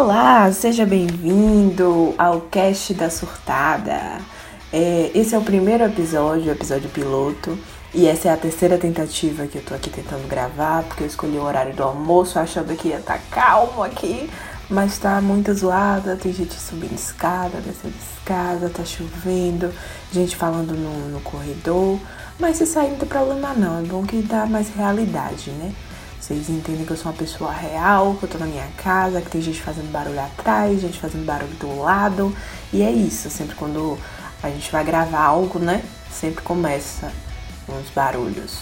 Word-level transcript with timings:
Olá, 0.00 0.52
seja 0.52 0.86
bem-vindo 0.86 2.14
ao 2.16 2.42
Cast 2.42 2.94
da 2.94 3.10
Surtada. 3.10 4.20
É, 4.72 5.10
esse 5.12 5.34
é 5.34 5.38
o 5.38 5.42
primeiro 5.42 5.82
episódio, 5.82 6.46
o 6.46 6.52
episódio 6.52 6.88
piloto, 6.88 7.58
e 7.92 8.06
essa 8.06 8.28
é 8.28 8.32
a 8.32 8.36
terceira 8.36 8.78
tentativa 8.78 9.48
que 9.48 9.58
eu 9.58 9.62
tô 9.62 9.74
aqui 9.74 9.90
tentando 9.90 10.28
gravar, 10.28 10.84
porque 10.84 11.02
eu 11.02 11.06
escolhi 11.08 11.36
o 11.36 11.42
horário 11.42 11.74
do 11.74 11.82
almoço 11.82 12.38
achando 12.38 12.76
que 12.76 12.90
ia 12.90 12.98
estar 12.98 13.18
tá 13.18 13.22
calmo 13.28 13.82
aqui, 13.82 14.30
mas 14.70 14.96
tá 14.98 15.20
muito 15.20 15.52
zoada, 15.52 16.14
tem 16.14 16.32
gente 16.32 16.54
subindo 16.54 16.94
escada, 16.94 17.60
descendo 17.60 17.94
escada, 17.98 18.70
tá 18.70 18.84
chovendo, 18.84 19.74
gente 20.12 20.36
falando 20.36 20.74
no, 20.74 21.08
no 21.08 21.20
corredor, 21.22 21.98
mas 22.38 22.56
se 22.56 22.66
sair 22.66 22.90
não 22.90 22.98
tem 22.98 23.08
problema 23.08 23.52
não, 23.52 23.80
é 23.80 23.82
bom 23.82 24.04
que 24.04 24.22
dá 24.22 24.46
mais 24.46 24.68
realidade, 24.68 25.50
né? 25.50 25.74
Vocês 26.28 26.50
entendem 26.50 26.84
que 26.84 26.90
eu 26.90 26.96
sou 26.98 27.10
uma 27.10 27.16
pessoa 27.16 27.50
real, 27.50 28.14
que 28.16 28.24
eu 28.24 28.28
tô 28.28 28.36
na 28.36 28.44
minha 28.44 28.68
casa, 28.76 29.22
que 29.22 29.30
tem 29.30 29.40
gente 29.40 29.62
fazendo 29.62 29.90
barulho 29.90 30.20
atrás, 30.20 30.78
gente 30.78 31.00
fazendo 31.00 31.24
barulho 31.24 31.54
do 31.54 31.80
lado. 31.80 32.36
E 32.70 32.82
é 32.82 32.90
isso, 32.90 33.30
sempre 33.30 33.56
quando 33.56 33.96
a 34.42 34.50
gente 34.50 34.70
vai 34.70 34.84
gravar 34.84 35.22
algo, 35.22 35.58
né? 35.58 35.82
Sempre 36.12 36.44
começa 36.44 37.10
uns 37.66 37.88
barulhos. 37.94 38.60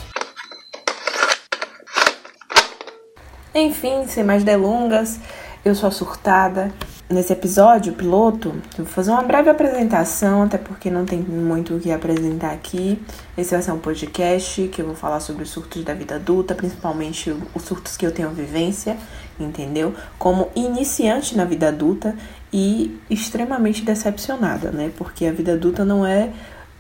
Enfim, 3.53 4.07
sem 4.07 4.23
mais 4.23 4.45
delongas, 4.45 5.19
eu 5.65 5.75
sou 5.75 5.89
a 5.89 5.91
Surtada. 5.93 6.73
Nesse 7.09 7.33
episódio 7.33 7.93
piloto, 7.93 8.49
eu 8.77 8.85
vou 8.85 8.87
fazer 8.87 9.13
uma 9.13 9.23
breve 9.23 9.49
apresentação, 9.49 10.43
até 10.43 10.59
porque 10.59 10.91
não 10.91 11.05
tem 11.05 11.21
muito 11.21 11.77
o 11.77 11.79
que 11.79 11.93
apresentar 11.93 12.51
aqui. 12.51 13.01
Esse 13.39 13.53
vai 13.53 13.63
ser 13.63 13.71
um 13.71 13.79
podcast 13.79 14.67
que 14.67 14.83
eu 14.83 14.87
vou 14.87 14.97
falar 14.97 15.21
sobre 15.21 15.45
os 15.45 15.51
surtos 15.51 15.85
da 15.85 15.95
vida 15.95 16.17
adulta, 16.17 16.53
principalmente 16.53 17.33
os 17.55 17.63
surtos 17.63 17.97
que 17.97 18.05
eu 18.05 18.11
tenho 18.11 18.31
vivência, 18.31 18.97
entendeu? 19.39 19.95
Como 20.19 20.49
iniciante 20.57 21.37
na 21.37 21.45
vida 21.45 21.69
adulta 21.69 22.13
e 22.53 22.99
extremamente 23.09 23.85
decepcionada, 23.85 24.73
né? 24.73 24.91
Porque 24.97 25.27
a 25.27 25.33
vida 25.33 25.53
adulta 25.53 25.85
não 25.85 26.05
é 26.05 26.33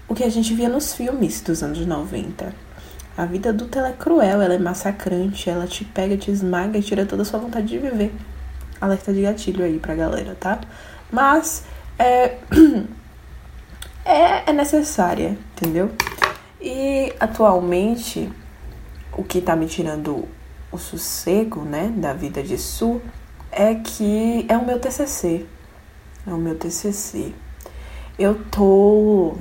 o 0.08 0.14
que 0.14 0.24
a 0.24 0.28
gente 0.28 0.52
via 0.54 0.68
nos 0.68 0.92
filmes 0.92 1.40
dos 1.40 1.62
anos 1.62 1.86
90. 1.86 2.52
A 3.16 3.24
vida 3.26 3.50
adulta 3.50 3.78
ela 3.78 3.90
é 3.90 3.92
cruel, 3.92 4.42
ela 4.42 4.54
é 4.54 4.58
massacrante, 4.58 5.48
ela 5.48 5.68
te 5.68 5.84
pega, 5.84 6.16
te 6.16 6.32
esmaga 6.32 6.76
e 6.76 6.82
tira 6.82 7.06
toda 7.06 7.22
a 7.22 7.24
sua 7.24 7.38
vontade 7.38 7.68
de 7.68 7.78
viver 7.78 8.12
alerta 8.80 9.12
de 9.12 9.22
gatilho 9.22 9.64
aí 9.64 9.78
pra 9.78 9.94
galera, 9.94 10.36
tá? 10.38 10.60
Mas 11.10 11.64
é, 11.98 12.36
é, 14.04 14.50
é 14.50 14.52
necessária, 14.52 15.36
entendeu? 15.56 15.90
E 16.60 17.14
atualmente 17.20 18.30
o 19.16 19.22
que 19.22 19.40
tá 19.40 19.56
me 19.56 19.66
tirando 19.66 20.28
o 20.70 20.78
sossego, 20.78 21.62
né, 21.62 21.92
da 21.96 22.12
vida 22.12 22.42
de 22.42 22.58
Sul 22.58 23.00
é 23.50 23.74
que 23.74 24.44
é 24.48 24.56
o 24.56 24.64
meu 24.64 24.78
TCC. 24.78 25.46
É 26.26 26.30
o 26.30 26.36
meu 26.36 26.56
TCC. 26.58 27.32
Eu 28.18 28.42
tô 28.50 29.36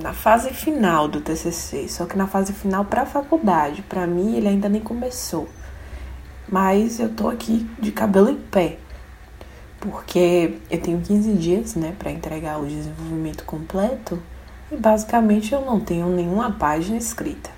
na 0.00 0.12
fase 0.12 0.50
final 0.50 1.08
do 1.08 1.20
TCC, 1.20 1.88
só 1.88 2.06
que 2.06 2.16
na 2.16 2.26
fase 2.26 2.52
final 2.52 2.84
para 2.84 3.06
faculdade. 3.06 3.82
Para 3.82 4.06
mim, 4.06 4.36
ele 4.36 4.48
ainda 4.48 4.68
nem 4.68 4.80
começou. 4.80 5.48
Mas 6.48 7.00
eu 7.00 7.08
tô 7.08 7.28
aqui 7.28 7.68
de 7.78 7.92
cabelo 7.92 8.30
em 8.30 8.36
pé, 8.36 8.78
porque 9.80 10.58
eu 10.70 10.80
tenho 10.80 11.00
15 11.00 11.32
dias, 11.34 11.74
né, 11.74 11.94
para 11.98 12.10
entregar 12.10 12.60
o 12.60 12.66
desenvolvimento 12.66 13.44
completo 13.44 14.20
e 14.70 14.76
basicamente 14.76 15.52
eu 15.52 15.60
não 15.60 15.80
tenho 15.80 16.06
nenhuma 16.08 16.50
página 16.52 16.96
escrita. 16.96 17.50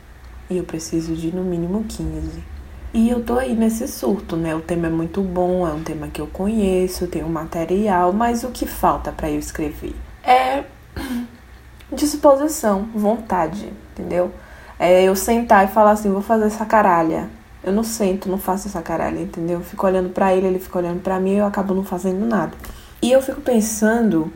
E 0.50 0.56
eu 0.56 0.64
preciso 0.64 1.14
de 1.14 1.34
no 1.34 1.42
mínimo 1.42 1.84
15. 1.84 2.42
E 2.92 3.08
eu 3.08 3.24
tô 3.24 3.38
aí 3.38 3.54
nesse 3.54 3.88
surto, 3.88 4.36
né? 4.36 4.54
O 4.54 4.60
tema 4.60 4.86
é 4.86 4.90
muito 4.90 5.20
bom, 5.20 5.66
é 5.66 5.72
um 5.72 5.82
tema 5.82 6.08
que 6.08 6.20
eu 6.20 6.26
conheço, 6.26 7.08
tenho 7.08 7.28
material, 7.28 8.12
mas 8.12 8.44
o 8.44 8.50
que 8.50 8.66
falta 8.66 9.10
para 9.10 9.30
eu 9.30 9.38
escrever 9.38 9.94
é 10.22 10.64
disposição, 11.92 12.88
vontade, 12.94 13.72
entendeu? 13.92 14.32
É 14.78 15.02
eu 15.02 15.14
sentar 15.14 15.64
e 15.64 15.68
falar 15.68 15.92
assim, 15.92 16.10
vou 16.10 16.22
fazer 16.22 16.46
essa 16.46 16.64
caralha. 16.64 17.28
Eu 17.64 17.72
não 17.72 17.82
sento, 17.82 18.28
não 18.28 18.38
faço 18.38 18.68
essa 18.68 18.82
caralho, 18.82 19.20
entendeu? 19.20 19.58
Eu 19.58 19.64
fico 19.64 19.86
olhando 19.86 20.10
para 20.10 20.34
ele, 20.34 20.46
ele 20.46 20.58
fica 20.58 20.78
olhando 20.78 21.00
para 21.00 21.18
mim 21.18 21.34
e 21.34 21.38
eu 21.38 21.46
acabo 21.46 21.74
não 21.74 21.84
fazendo 21.84 22.26
nada. 22.26 22.52
E 23.00 23.10
eu 23.10 23.22
fico 23.22 23.40
pensando 23.40 24.32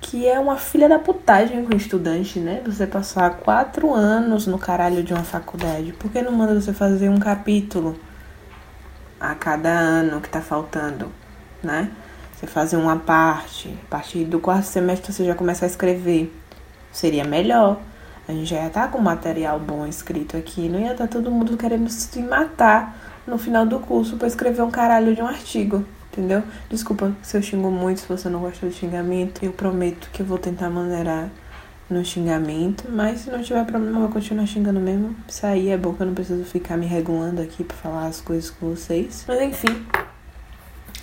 que 0.00 0.26
é 0.28 0.38
uma 0.38 0.56
filha 0.56 0.88
da 0.88 0.98
putagem 0.98 1.64
com 1.64 1.74
o 1.74 1.76
estudante, 1.76 2.38
né? 2.38 2.62
Você 2.66 2.86
passar 2.86 3.38
quatro 3.38 3.92
anos 3.92 4.46
no 4.46 4.58
caralho 4.58 5.02
de 5.02 5.12
uma 5.12 5.24
faculdade. 5.24 5.92
Por 5.92 6.10
que 6.10 6.22
não 6.22 6.32
manda 6.32 6.58
você 6.58 6.72
fazer 6.72 7.08
um 7.08 7.18
capítulo 7.18 7.98
a 9.18 9.34
cada 9.34 9.70
ano 9.70 10.20
que 10.20 10.28
tá 10.28 10.40
faltando, 10.40 11.10
né? 11.62 11.90
Você 12.34 12.46
fazer 12.46 12.76
uma 12.76 12.96
parte, 12.96 13.74
a 13.86 13.90
partir 13.90 14.24
do 14.24 14.38
quarto 14.38 14.64
semestre 14.66 15.12
você 15.12 15.24
já 15.24 15.34
começa 15.34 15.64
a 15.64 15.68
escrever. 15.68 16.32
Seria 16.92 17.24
melhor. 17.24 17.80
A 18.28 18.32
gente 18.32 18.46
já 18.46 18.56
ia 18.56 18.66
estar 18.66 18.82
tá 18.82 18.88
com 18.88 18.98
material 18.98 19.58
bom 19.60 19.86
escrito 19.86 20.36
aqui, 20.36 20.68
não 20.68 20.80
ia 20.80 20.92
estar 20.92 21.06
tá 21.06 21.12
todo 21.12 21.30
mundo 21.30 21.56
querendo 21.56 21.88
se 21.88 22.20
matar 22.20 22.96
no 23.26 23.38
final 23.38 23.64
do 23.64 23.78
curso 23.78 24.16
para 24.16 24.26
escrever 24.26 24.62
um 24.62 24.70
caralho 24.70 25.14
de 25.14 25.22
um 25.22 25.26
artigo, 25.26 25.84
entendeu? 26.12 26.42
Desculpa 26.68 27.12
se 27.22 27.36
eu 27.36 27.42
xingo 27.42 27.70
muito, 27.70 28.00
se 28.00 28.08
você 28.08 28.28
não 28.28 28.40
gosta 28.40 28.68
de 28.68 28.74
xingamento, 28.74 29.44
eu 29.44 29.52
prometo 29.52 30.10
que 30.12 30.22
eu 30.22 30.26
vou 30.26 30.38
tentar 30.38 30.70
maneirar 30.70 31.28
no 31.88 32.04
xingamento, 32.04 32.84
mas 32.90 33.20
se 33.20 33.30
não 33.30 33.40
tiver 33.42 33.64
problema 33.64 33.96
eu 33.96 34.00
vou 34.02 34.10
continuar 34.10 34.46
xingando 34.46 34.80
mesmo. 34.80 35.14
Isso 35.28 35.46
aí 35.46 35.68
é 35.68 35.76
bom 35.76 35.92
que 35.92 36.02
eu 36.02 36.06
não 36.06 36.14
preciso 36.14 36.44
ficar 36.44 36.76
me 36.76 36.86
regulando 36.86 37.40
aqui 37.40 37.62
para 37.62 37.76
falar 37.76 38.06
as 38.06 38.20
coisas 38.20 38.50
com 38.50 38.70
vocês. 38.70 39.24
Mas 39.28 39.40
enfim, 39.40 39.86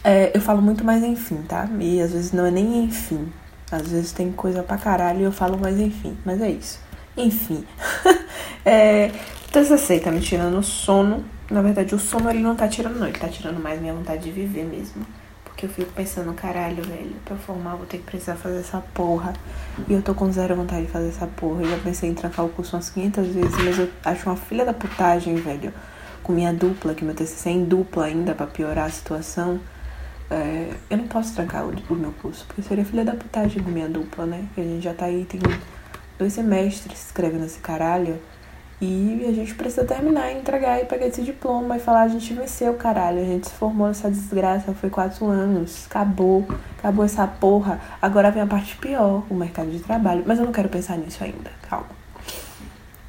é, 0.03 0.35
eu 0.35 0.41
falo 0.41 0.61
muito 0.61 0.83
mais 0.83 1.01
enfim, 1.01 1.41
tá? 1.47 1.69
E 1.79 2.01
às 2.01 2.11
vezes 2.11 2.33
não 2.33 2.45
é 2.45 2.51
nem 2.51 2.83
enfim. 2.83 3.31
Às 3.71 3.87
vezes 3.87 4.11
tem 4.11 4.31
coisa 4.31 4.61
pra 4.61 4.77
caralho 4.77 5.21
e 5.21 5.23
eu 5.23 5.31
falo 5.31 5.57
mais 5.57 5.79
enfim. 5.79 6.17
Mas 6.25 6.41
é 6.41 6.51
isso. 6.51 6.79
Enfim. 7.15 7.65
é, 8.65 9.11
TCC 9.51 9.99
tá 9.99 10.11
me 10.11 10.19
tirando 10.19 10.57
o 10.57 10.63
sono. 10.63 11.23
Na 11.49 11.61
verdade, 11.61 11.93
o 11.93 11.99
sono 11.99 12.29
ele 12.29 12.39
não 12.39 12.55
tá 12.55 12.67
tirando, 12.67 12.97
não. 12.99 13.07
Ele 13.07 13.17
tá 13.17 13.27
tirando 13.27 13.61
mais 13.61 13.79
minha 13.79 13.93
vontade 13.93 14.23
de 14.23 14.31
viver 14.31 14.63
mesmo. 14.63 15.05
Porque 15.43 15.67
eu 15.67 15.69
fico 15.69 15.91
pensando, 15.93 16.33
caralho, 16.33 16.83
velho, 16.83 17.15
pra 17.23 17.35
formar 17.35 17.75
vou 17.75 17.85
ter 17.85 17.97
que 17.97 18.03
precisar 18.03 18.35
fazer 18.35 18.59
essa 18.59 18.83
porra. 18.93 19.33
E 19.87 19.93
eu 19.93 20.01
tô 20.01 20.15
com 20.15 20.31
zero 20.31 20.55
vontade 20.55 20.87
de 20.87 20.91
fazer 20.91 21.09
essa 21.09 21.27
porra. 21.27 21.61
Eu 21.61 21.69
já 21.69 21.77
pensei 21.77 22.09
em 22.09 22.13
trancar 22.15 22.45
o 22.45 22.49
curso 22.49 22.75
umas 22.75 22.89
500 22.89 23.27
vezes, 23.27 23.57
mas 23.63 23.79
eu 23.79 23.89
acho 24.03 24.27
uma 24.27 24.35
filha 24.35 24.65
da 24.65 24.73
putagem, 24.73 25.35
velho. 25.35 25.71
Com 26.23 26.33
minha 26.33 26.53
dupla, 26.53 26.95
que 26.95 27.05
meu 27.05 27.13
TCC 27.13 27.49
é 27.49 27.51
em 27.51 27.65
dupla 27.65 28.05
ainda, 28.05 28.33
pra 28.33 28.47
piorar 28.47 28.85
a 28.85 28.89
situação. 28.89 29.59
É, 30.31 30.73
eu 30.89 30.97
não 30.97 31.07
posso 31.07 31.35
trancar 31.35 31.63
o, 31.65 31.73
o, 31.89 31.95
meu 31.95 32.11
curso, 32.13 32.45
porque 32.47 32.63
seria 32.63 32.83
filha 32.83 33.05
da 33.05 33.13
putagem 33.13 33.61
com 33.61 33.69
minha 33.69 33.87
dupla, 33.87 34.25
né? 34.25 34.47
Que 34.55 34.61
a 34.61 34.63
gente 34.63 34.83
já 34.83 34.93
tá 34.93 35.05
aí, 35.05 35.25
tem 35.25 35.39
dois 36.17 36.33
semestres 36.33 37.05
escrevendo 37.05 37.45
esse 37.45 37.59
caralho. 37.59 38.19
E 38.81 39.25
a 39.29 39.31
gente 39.31 39.55
precisa 39.55 39.85
terminar, 39.85 40.33
entregar 40.33 40.81
e 40.81 40.85
pegar 40.85 41.07
esse 41.07 41.21
diploma 41.21 41.77
e 41.77 41.79
falar: 41.79 42.01
a 42.01 42.07
gente 42.07 42.33
venceu, 42.33 42.73
caralho. 42.73 43.21
A 43.21 43.25
gente 43.25 43.47
se 43.47 43.53
formou 43.53 43.87
nessa 43.87 44.09
desgraça, 44.09 44.73
foi 44.73 44.89
quatro 44.89 45.27
anos. 45.27 45.85
Acabou, 45.85 46.45
acabou 46.77 47.05
essa 47.05 47.25
porra. 47.25 47.79
Agora 48.01 48.29
vem 48.29 48.43
a 48.43 48.47
parte 48.47 48.75
pior: 48.75 49.23
o 49.29 49.35
mercado 49.35 49.71
de 49.71 49.79
trabalho. 49.79 50.23
Mas 50.25 50.37
eu 50.37 50.45
não 50.45 50.51
quero 50.51 50.67
pensar 50.67 50.97
nisso 50.97 51.23
ainda, 51.23 51.51
calma. 51.69 52.03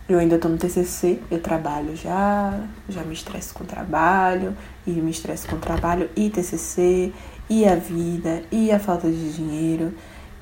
Eu 0.07 0.19
ainda 0.19 0.39
tô 0.39 0.49
no 0.49 0.59
TCC, 0.59 1.19
eu 1.31 1.41
trabalho 1.41 1.97
já, 1.97 2.61
já 2.91 3.03
me 3.03 3.15
estresso 3.15 3.55
com 3.55 3.65
trabalho, 3.65 4.55
e 4.87 4.91
me 4.91 5.11
estresso 5.11 5.49
com 5.49 5.59
trabalho 5.59 6.11
e 6.15 6.29
TCC, 6.29 7.11
e 7.49 7.67
a 7.67 7.75
vida, 7.75 8.43
e 8.53 8.71
a 8.71 8.79
falta 8.79 9.11
de 9.11 9.33
dinheiro. 9.33 9.95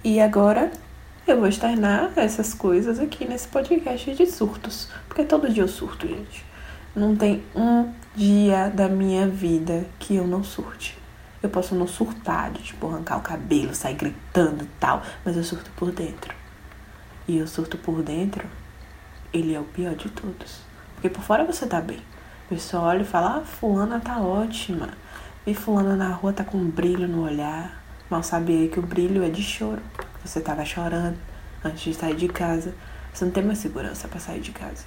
E 0.03 0.21
agora 0.21 0.73
eu 1.27 1.38
vou 1.38 1.49
externar 1.49 2.12
essas 2.16 2.53
coisas 2.53 2.99
aqui 2.99 3.25
nesse 3.25 3.47
podcast 3.47 4.12
de 4.15 4.27
surtos. 4.27 4.88
Porque 5.06 5.25
todo 5.25 5.49
dia 5.49 5.62
eu 5.62 5.69
surto, 5.69 6.06
gente. 6.06 6.44
Não 6.94 7.15
tem 7.15 7.43
um 7.55 7.93
dia 8.15 8.69
da 8.69 8.88
minha 8.88 9.26
vida 9.29 9.87
que 9.99 10.17
eu 10.17 10.26
não 10.26 10.43
surte. 10.43 10.99
Eu 11.43 11.49
posso 11.49 11.75
não 11.75 11.87
surtar, 11.87 12.50
de 12.50 12.62
tipo, 12.62 12.87
arrancar 12.88 13.19
o 13.19 13.23
cabelo, 13.23 13.75
sair 13.75 13.94
gritando 13.94 14.64
e 14.64 14.69
tal, 14.79 15.02
mas 15.25 15.37
eu 15.37 15.43
surto 15.43 15.70
por 15.76 15.91
dentro. 15.91 16.35
E 17.26 17.38
eu 17.38 17.47
surto 17.47 17.79
por 17.79 18.02
dentro, 18.02 18.47
ele 19.32 19.55
é 19.55 19.61
o 19.61 19.64
pior 19.64 19.94
de 19.94 20.08
todos. 20.08 20.61
Porque 20.94 21.08
por 21.08 21.23
fora 21.23 21.44
você 21.44 21.67
tá 21.67 21.81
bem. 21.81 21.99
O 22.47 22.49
pessoal 22.50 22.85
olha 22.85 23.02
e 23.02 23.06
fala, 23.06 23.38
ah, 23.38 23.41
fulana 23.41 23.99
tá 23.99 24.20
ótima. 24.20 24.91
E 25.47 25.55
fulana 25.55 25.97
na 25.97 26.11
rua 26.11 26.32
tá 26.32 26.44
com 26.44 26.58
um 26.58 26.69
brilho 26.69 27.08
no 27.08 27.25
olhar. 27.25 27.82
Mal 28.11 28.23
sabe 28.23 28.69
que 28.69 28.79
o 28.79 28.82
brilho 28.82 29.25
é 29.25 29.29
de 29.29 29.43
choro. 29.43 29.82
Você 30.25 30.39
estava 30.39 30.65
chorando 30.65 31.19
antes 31.65 31.81
de 31.83 31.95
sair 31.95 32.17
de 32.17 32.29
casa. 32.29 32.75
Você 33.13 33.25
não 33.25 33.33
tem 33.33 33.43
mais 33.43 33.59
segurança 33.59 34.09
para 34.09 34.21
sair 34.21 34.41
de 34.41 34.53
casa 34.53 34.85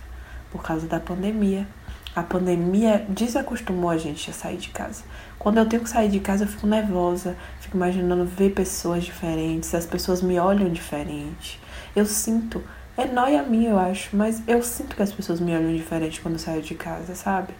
por 0.55 0.63
causa 0.63 0.87
da 0.87 0.99
pandemia. 0.99 1.67
A 2.15 2.23
pandemia 2.23 3.05
desacostumou 3.09 3.89
a 3.89 3.97
gente 3.97 4.29
a 4.29 4.33
sair 4.33 4.55
de 4.55 4.69
casa. 4.69 5.03
Quando 5.37 5.57
eu 5.57 5.65
tenho 5.65 5.83
que 5.83 5.89
sair 5.89 6.09
de 6.09 6.21
casa, 6.21 6.45
eu 6.45 6.47
fico 6.47 6.65
nervosa, 6.65 7.35
fico 7.59 7.75
imaginando 7.75 8.23
ver 8.23 8.51
pessoas 8.51 9.03
diferentes, 9.03 9.75
as 9.75 9.85
pessoas 9.85 10.21
me 10.21 10.39
olham 10.39 10.69
diferente. 10.69 11.59
Eu 11.93 12.05
sinto, 12.05 12.63
é 12.95 13.05
nóia 13.05 13.43
minha, 13.43 13.71
eu 13.71 13.77
acho, 13.77 14.15
mas 14.15 14.41
eu 14.47 14.63
sinto 14.63 14.95
que 14.95 15.03
as 15.03 15.11
pessoas 15.11 15.41
me 15.41 15.53
olham 15.53 15.75
diferente 15.75 16.21
quando 16.21 16.35
eu 16.35 16.39
saio 16.39 16.61
de 16.61 16.73
casa, 16.73 17.15
sabe? 17.15 17.53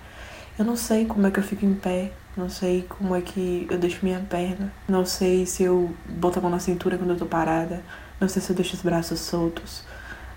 Eu 0.58 0.64
não 0.64 0.78
sei 0.78 1.06
como 1.06 1.28
é 1.28 1.32
que 1.32 1.40
eu 1.40 1.44
fico 1.44 1.66
em 1.66 1.74
pé. 1.74 2.14
Não 2.38 2.50
sei 2.50 2.86
como 2.88 3.14
é 3.14 3.22
que 3.22 3.68
eu 3.70 3.78
deixo 3.78 4.00
minha 4.04 4.20
perna. 4.22 4.72
Não 4.88 5.06
sei 5.06 5.46
se 5.46 5.64
eu 5.64 5.94
boto 6.08 6.40
a 6.40 6.42
mão 6.42 6.50
na 6.50 6.60
cintura 6.60 6.98
quando 6.98 7.10
eu 7.10 7.18
tô 7.18 7.26
parada. 7.26 7.84
Não 8.22 8.30
sei 8.30 8.42
se 8.42 8.52
eu 8.52 8.56
deixo 8.56 8.76
os 8.76 8.82
braços 8.82 9.20
soltos. 9.20 9.84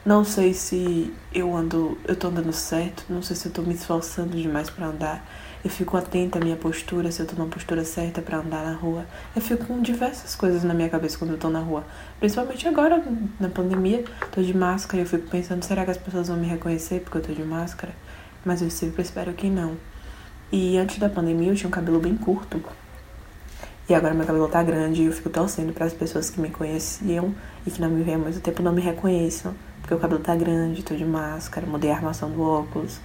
Não 0.05 0.25
sei 0.25 0.55
se 0.55 1.13
eu 1.33 1.57
ando, 1.57 1.99
eu 2.07 2.17
tô 2.17 2.29
andando 2.29 2.53
certo, 2.53 3.05
não 3.09 3.21
sei 3.21 3.37
se 3.37 3.47
eu 3.47 3.53
tô 3.53 3.63
me 3.63 3.75
esforçando 3.75 4.37
demais 4.37 4.71
para 4.71 4.87
andar. 4.87 5.25
Eu 5.65 5.71
fico 5.71 5.97
atenta 5.97 6.39
à 6.39 6.43
minha 6.43 6.57
postura, 6.57 7.13
se 7.13 7.21
eu 7.21 7.27
tô 7.27 7.37
numa 7.37 7.49
postura 7.49 7.85
certa 7.85 8.23
para 8.23 8.39
andar 8.39 8.65
na 8.65 8.73
rua. 8.73 9.05
Eu 9.37 9.43
fico 9.43 9.67
com 9.67 9.83
diversas 9.83 10.35
coisas 10.35 10.65
na 10.65 10.73
minha 10.73 10.89
cabeça 10.89 11.19
quando 11.19 11.33
eu 11.33 11.39
tô 11.39 11.49
na 11.49 11.61
rua. 11.61 11.85
Principalmente 12.19 12.67
agora, 12.67 13.05
na 13.39 13.49
pandemia, 13.51 14.05
tô 14.33 14.41
de 14.41 14.57
máscara 14.57 14.99
e 14.99 15.05
eu 15.05 15.07
fico 15.07 15.29
pensando, 15.29 15.65
será 15.65 15.85
que 15.85 15.91
as 15.91 15.99
pessoas 15.99 16.29
vão 16.29 16.39
me 16.39 16.47
reconhecer 16.47 17.01
porque 17.01 17.19
eu 17.19 17.23
tô 17.23 17.33
de 17.33 17.45
máscara? 17.45 17.93
Mas 18.45 18.63
eu 18.63 18.71
sempre 18.71 19.03
espero 19.03 19.33
que 19.35 19.51
não. 19.51 19.77
E 20.51 20.79
antes 20.79 20.99
da 20.99 21.09
pandemia 21.09 21.51
eu 21.51 21.57
tinha 21.57 21.69
um 21.69 21.73
cabelo 21.73 22.01
bem 22.01 22.17
curto. 22.17 22.63
E 23.89 23.95
agora 23.95 24.15
meu 24.15 24.27
cabelo 24.27 24.49
tá 24.49 24.63
grande 24.63 25.03
e 25.03 25.07
eu 25.07 25.13
fico 25.13 25.31
torcendo 25.31 25.73
para 25.73 25.87
as 25.87 25.95
pessoas 25.95 26.29
que 26.31 26.41
me 26.41 26.51
conheciam 26.51 27.35
e 27.67 27.71
que 27.71 27.81
não 27.81 27.89
me 27.91 28.03
veem 28.03 28.17
há 28.17 28.19
muito 28.19 28.41
tempo 28.41 28.63
não 28.63 28.73
me 28.73 28.83
reconheçam 28.83 29.55
porque 29.89 29.95
o 29.95 29.99
cabelo 29.99 30.21
tá 30.21 30.37
grande, 30.37 30.83
tô 30.83 30.95
de 30.95 31.05
máscara, 31.05 31.67
mudei 31.67 31.91
a 31.91 31.95
armação 31.95 32.31
do 32.31 32.43
óculos. 32.43 33.01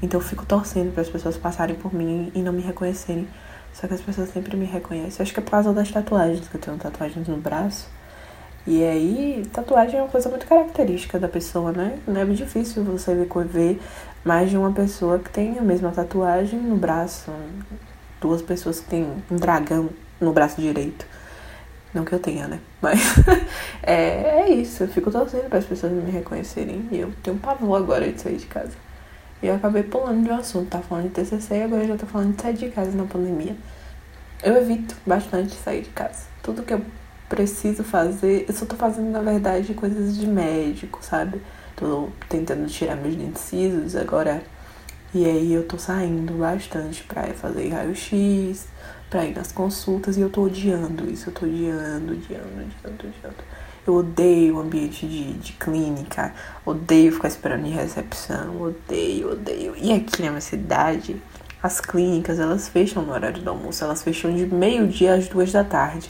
Então 0.00 0.18
eu 0.18 0.24
fico 0.24 0.46
torcendo 0.46 0.90
para 0.90 1.02
as 1.02 1.08
pessoas 1.10 1.36
passarem 1.36 1.76
por 1.76 1.92
mim 1.92 2.32
e 2.34 2.40
não 2.40 2.54
me 2.54 2.62
reconhecerem. 2.62 3.28
Só 3.74 3.86
que 3.86 3.92
as 3.92 4.00
pessoas 4.00 4.30
sempre 4.30 4.56
me 4.56 4.64
reconhecem. 4.64 5.18
Eu 5.18 5.22
acho 5.24 5.34
que 5.34 5.40
é 5.40 5.42
por 5.42 5.50
causa 5.50 5.74
das 5.74 5.90
tatuagens, 5.90 6.48
que 6.48 6.54
eu 6.54 6.60
tenho 6.60 6.78
tatuagens 6.78 7.28
no 7.28 7.36
braço. 7.36 7.86
E 8.66 8.82
aí, 8.82 9.46
tatuagem 9.52 9.98
é 9.98 10.02
uma 10.02 10.08
coisa 10.08 10.30
muito 10.30 10.46
característica 10.46 11.18
da 11.18 11.28
pessoa, 11.28 11.70
né? 11.70 11.98
Não 12.06 12.18
é 12.18 12.24
muito 12.24 12.38
difícil 12.38 12.82
você 12.82 13.14
ver 13.14 13.26
mais 14.24 14.50
de 14.50 14.56
uma 14.56 14.72
pessoa 14.72 15.18
que 15.18 15.30
tem 15.30 15.58
a 15.58 15.62
mesma 15.62 15.90
tatuagem 15.90 16.58
no 16.58 16.76
braço. 16.76 17.32
Duas 18.20 18.40
pessoas 18.40 18.80
que 18.80 18.86
têm 18.86 19.06
um 19.30 19.36
dragão 19.36 19.90
no 20.20 20.32
braço 20.32 20.60
direito. 20.60 21.04
Não 21.92 22.04
que 22.04 22.12
eu 22.12 22.18
tenha, 22.18 22.48
né? 22.48 22.60
Mas 22.80 23.00
é, 23.82 24.40
é 24.40 24.50
isso. 24.50 24.84
Eu 24.84 24.88
fico 24.88 25.10
torcendo 25.10 25.48
para 25.48 25.58
as 25.58 25.64
pessoas 25.64 25.92
me 25.92 26.10
reconhecerem. 26.10 26.88
E 26.90 27.00
eu 27.00 27.12
tenho 27.22 27.36
um 27.36 27.40
pavor 27.40 27.76
agora 27.76 28.10
de 28.10 28.20
sair 28.20 28.36
de 28.36 28.46
casa. 28.46 28.72
E 29.42 29.46
eu 29.46 29.56
acabei 29.56 29.82
pulando 29.82 30.22
de 30.22 30.30
um 30.30 30.36
assunto. 30.36 30.70
Tá 30.70 30.80
falando 30.80 31.08
de 31.08 31.10
TCC 31.10 31.56
e 31.56 31.62
agora 31.62 31.82
eu 31.82 31.88
já 31.88 31.96
tô 31.96 32.06
falando 32.06 32.34
de 32.34 32.40
sair 32.40 32.54
de 32.54 32.68
casa 32.70 32.96
na 32.96 33.04
pandemia. 33.04 33.56
Eu 34.42 34.56
evito 34.56 34.96
bastante 35.04 35.54
sair 35.54 35.82
de 35.82 35.90
casa. 35.90 36.24
Tudo 36.42 36.62
que 36.62 36.72
eu 36.72 36.82
preciso 37.28 37.82
fazer, 37.82 38.44
eu 38.46 38.54
só 38.54 38.66
tô 38.66 38.76
fazendo, 38.76 39.10
na 39.10 39.20
verdade, 39.20 39.72
coisas 39.72 40.16
de 40.16 40.26
médico, 40.26 40.98
sabe? 41.02 41.40
Tô 41.82 42.10
tentando 42.28 42.68
tirar 42.68 42.94
meus 42.94 43.16
dentes 43.16 43.96
agora. 43.96 44.40
E 45.12 45.24
aí 45.24 45.52
eu 45.52 45.66
tô 45.66 45.76
saindo 45.76 46.34
bastante 46.34 47.02
pra 47.02 47.24
fazer 47.34 47.70
raio-x, 47.70 48.68
pra 49.10 49.26
ir 49.26 49.34
nas 49.34 49.50
consultas 49.50 50.16
e 50.16 50.20
eu 50.20 50.30
tô 50.30 50.42
odiando 50.42 51.10
isso, 51.10 51.28
eu 51.28 51.34
tô 51.34 51.44
odiando, 51.44 52.12
odiando, 52.12 52.46
odiando, 52.46 53.08
odiando. 53.08 53.36
Eu 53.84 53.94
odeio 53.94 54.54
o 54.54 54.60
ambiente 54.60 55.08
de, 55.08 55.32
de 55.32 55.54
clínica, 55.54 56.32
odeio 56.64 57.10
ficar 57.10 57.26
esperando 57.26 57.66
em 57.66 57.72
recepção, 57.72 58.62
odeio, 58.62 59.32
odeio. 59.32 59.74
E 59.76 59.92
aqui 59.92 60.22
na 60.22 60.28
minha 60.28 60.40
cidade, 60.40 61.20
as 61.60 61.80
clínicas 61.80 62.38
elas 62.38 62.68
fecham 62.68 63.02
no 63.02 63.12
horário 63.12 63.42
do 63.42 63.50
almoço, 63.50 63.82
elas 63.82 64.04
fecham 64.04 64.32
de 64.32 64.46
meio-dia 64.46 65.14
às 65.14 65.26
duas 65.26 65.50
da 65.50 65.64
tarde. 65.64 66.08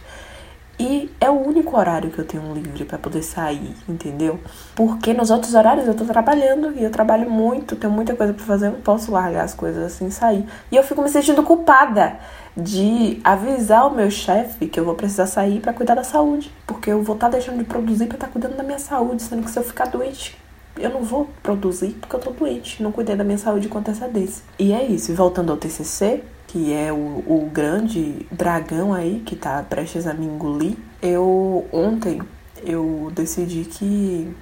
E 0.83 1.09
é 1.21 1.31
o 1.31 1.35
único 1.35 1.79
horário 1.79 2.11
que 2.11 2.19
eu 2.19 2.25
tenho 2.25 2.53
livre 2.53 2.85
para 2.85 2.99
poder 2.99 3.23
sair, 3.23 3.73
entendeu? 3.89 4.41
Porque 4.75 5.15
nos 5.15 5.31
outros 5.31 5.55
horários 5.55 5.87
eu 5.87 5.95
tô 5.95 6.05
trabalhando 6.05 6.73
e 6.77 6.83
eu 6.83 6.91
trabalho 6.91 7.31
muito, 7.31 7.77
tenho 7.77 7.93
muita 7.93 8.17
coisa 8.17 8.35
para 8.35 8.45
fazer, 8.45 8.67
eu 8.67 8.73
não 8.73 8.81
posso 8.81 9.13
largar 9.13 9.45
as 9.45 9.55
coisas 9.55 9.81
assim 9.85 10.11
sair. 10.11 10.45
E 10.73 10.77
eu 10.77 10.83
fico 10.83 11.01
me 11.01 11.09
sentindo 11.09 11.41
culpada 11.45 12.19
de 12.57 13.21
avisar 13.23 13.87
o 13.87 13.95
meu 13.95 14.11
chefe 14.11 14.67
que 14.67 14.81
eu 14.81 14.85
vou 14.85 14.97
precisar 14.97 15.27
sair 15.27 15.61
para 15.61 15.73
cuidar 15.73 15.95
da 15.95 16.03
saúde, 16.03 16.53
porque 16.67 16.91
eu 16.91 17.01
vou 17.01 17.15
estar 17.15 17.29
tá 17.29 17.37
deixando 17.37 17.59
de 17.59 17.65
produzir 17.65 18.07
para 18.07 18.17
estar 18.17 18.27
tá 18.27 18.33
cuidando 18.33 18.57
da 18.57 18.65
minha 18.65 18.81
saúde, 18.81 19.23
sendo 19.23 19.45
que 19.45 19.53
se 19.53 19.61
eu 19.61 19.63
ficar 19.63 19.85
doente, 19.85 20.37
eu 20.77 20.91
não 20.91 21.05
vou 21.05 21.31
produzir 21.45 21.91
porque 22.01 22.17
eu 22.17 22.21
tô 22.21 22.33
doente, 22.33 22.83
não 22.83 22.91
cuidei 22.91 23.15
da 23.15 23.23
minha 23.23 23.39
saúde 23.39 23.69
com 23.69 23.79
antecedência. 23.79 24.43
E 24.59 24.73
é 24.73 24.83
isso, 24.83 25.15
voltando 25.15 25.53
ao 25.53 25.57
TCC, 25.57 26.25
que 26.53 26.71
é 26.71 26.93
o, 26.93 26.97
o 26.97 27.51
grande 27.51 28.27
dragão 28.31 28.93
aí 28.93 29.23
que 29.25 29.35
tá 29.35 29.63
prestes 29.63 30.07
a 30.07 30.13
me 30.13 30.27
engolir, 30.27 30.77
eu 31.01 31.67
ontem 31.73 32.21
eu 32.63 33.11
decidi 33.15 33.65
que 33.65 34.37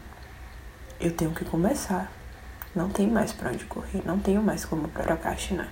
eu 1.00 1.12
tenho 1.12 1.30
que 1.30 1.44
começar. 1.44 2.10
Não 2.74 2.88
tem 2.88 3.06
mais 3.06 3.32
para 3.32 3.50
onde 3.50 3.64
correr, 3.64 4.02
não 4.04 4.18
tenho 4.18 4.42
mais 4.42 4.64
como 4.64 4.88
procrastinar. 4.88 5.68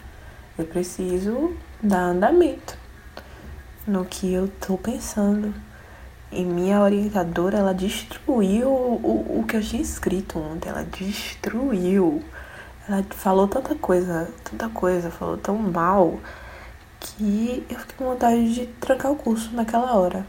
Eu 0.57 0.65
preciso 0.65 1.57
dar 1.83 2.03
andamento 2.03 2.79
no 3.85 4.05
que 4.05 4.33
eu 4.33 4.47
tô 4.47 4.79
pensando. 4.79 5.53
E 6.31 6.45
minha 6.45 6.81
orientadora, 6.81 7.59
ela 7.59 7.75
destruiu 7.75 8.69
o, 8.69 9.41
o 9.41 9.45
que 9.45 9.57
eu 9.57 9.61
tinha 9.61 9.83
escrito 9.83 10.39
ontem. 10.39 10.69
Ela 10.69 10.85
destruiu. 10.85 12.23
Ela 12.89 13.05
falou 13.11 13.47
tanta 13.47 13.75
coisa, 13.75 14.33
tanta 14.43 14.69
coisa, 14.71 15.11
falou 15.11 15.37
tão 15.37 15.59
mal, 15.59 16.19
que 16.99 17.67
eu 17.69 17.79
fiquei 17.79 17.97
com 17.97 18.05
vontade 18.07 18.55
de 18.55 18.67
trancar 18.81 19.13
o 19.13 19.17
curso 19.17 19.55
naquela 19.55 19.95
hora. 19.95 20.27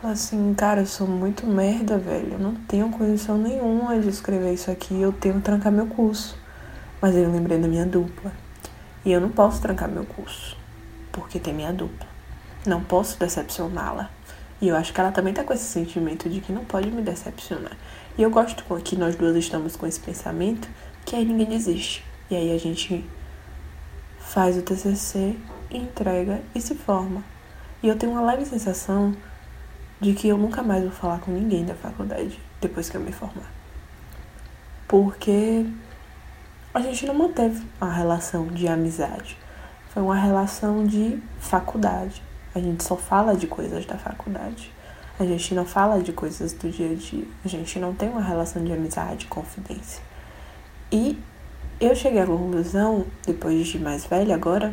Falar 0.00 0.14
assim, 0.14 0.52
cara, 0.54 0.80
eu 0.80 0.86
sou 0.86 1.06
muito 1.06 1.46
merda, 1.46 1.98
velho. 1.98 2.32
Eu 2.32 2.38
não 2.38 2.54
tenho 2.54 2.90
condição 2.90 3.38
nenhuma 3.38 3.98
de 4.00 4.08
escrever 4.08 4.54
isso 4.54 4.70
aqui. 4.70 5.00
Eu 5.00 5.12
tenho 5.12 5.36
que 5.36 5.42
trancar 5.42 5.70
meu 5.70 5.86
curso. 5.86 6.36
Mas 7.00 7.14
eu 7.14 7.30
lembrei 7.30 7.58
da 7.58 7.68
minha 7.68 7.86
dupla. 7.86 8.32
E 9.04 9.12
eu 9.12 9.20
não 9.20 9.30
posso 9.30 9.62
trancar 9.62 9.88
meu 9.88 10.04
curso, 10.04 10.56
porque 11.10 11.38
tem 11.38 11.54
minha 11.54 11.72
dupla. 11.72 12.06
Não 12.66 12.82
posso 12.82 13.18
decepcioná-la. 13.18 14.10
E 14.60 14.68
eu 14.68 14.76
acho 14.76 14.92
que 14.92 15.00
ela 15.00 15.10
também 15.10 15.32
tá 15.32 15.42
com 15.42 15.54
esse 15.54 15.64
sentimento 15.64 16.28
de 16.28 16.40
que 16.40 16.52
não 16.52 16.64
pode 16.64 16.90
me 16.90 17.00
decepcionar. 17.00 17.76
E 18.18 18.22
eu 18.22 18.30
gosto 18.30 18.62
que 18.80 18.96
nós 18.96 19.16
duas 19.16 19.34
estamos 19.36 19.74
com 19.76 19.86
esse 19.86 19.98
pensamento, 19.98 20.68
que 21.04 21.16
aí 21.16 21.24
ninguém 21.24 21.46
desiste. 21.46 22.04
E 22.30 22.36
aí 22.36 22.54
a 22.54 22.58
gente 22.58 23.04
faz 24.18 24.56
o 24.56 24.62
TCC, 24.62 25.36
entrega 25.70 26.40
e 26.54 26.60
se 26.60 26.74
forma. 26.74 27.24
E 27.82 27.88
eu 27.88 27.96
tenho 27.96 28.12
uma 28.12 28.22
leve 28.22 28.44
sensação 28.44 29.14
de 30.00 30.14
que 30.14 30.28
eu 30.28 30.38
nunca 30.38 30.62
mais 30.62 30.82
vou 30.82 30.92
falar 30.92 31.18
com 31.20 31.30
ninguém 31.30 31.64
da 31.64 31.74
faculdade 31.74 32.38
depois 32.60 32.88
que 32.88 32.96
eu 32.96 33.00
me 33.00 33.12
formar. 33.12 33.50
Porque 34.86 35.66
a 36.72 36.80
gente 36.80 37.06
não 37.06 37.14
manteve 37.14 37.66
uma 37.80 37.92
relação 37.92 38.46
de 38.46 38.68
amizade. 38.68 39.36
Foi 39.88 40.02
uma 40.02 40.14
relação 40.14 40.86
de 40.86 41.20
faculdade. 41.38 42.22
A 42.54 42.60
gente 42.60 42.84
só 42.84 42.96
fala 42.96 43.36
de 43.36 43.46
coisas 43.46 43.84
da 43.86 43.98
faculdade. 43.98 44.72
A 45.18 45.24
gente 45.24 45.54
não 45.54 45.64
fala 45.64 46.00
de 46.00 46.12
coisas 46.12 46.52
do 46.52 46.70
dia 46.70 46.92
a 46.92 46.94
dia. 46.94 47.26
A 47.44 47.48
gente 47.48 47.78
não 47.78 47.94
tem 47.94 48.08
uma 48.08 48.22
relação 48.22 48.64
de 48.64 48.72
amizade, 48.72 49.26
confidência. 49.26 50.02
E 50.92 51.18
eu 51.80 51.94
cheguei 51.94 52.20
à 52.20 52.26
conclusão, 52.26 53.06
depois 53.26 53.66
de 53.68 53.78
mais 53.78 54.04
velha 54.04 54.34
agora, 54.34 54.72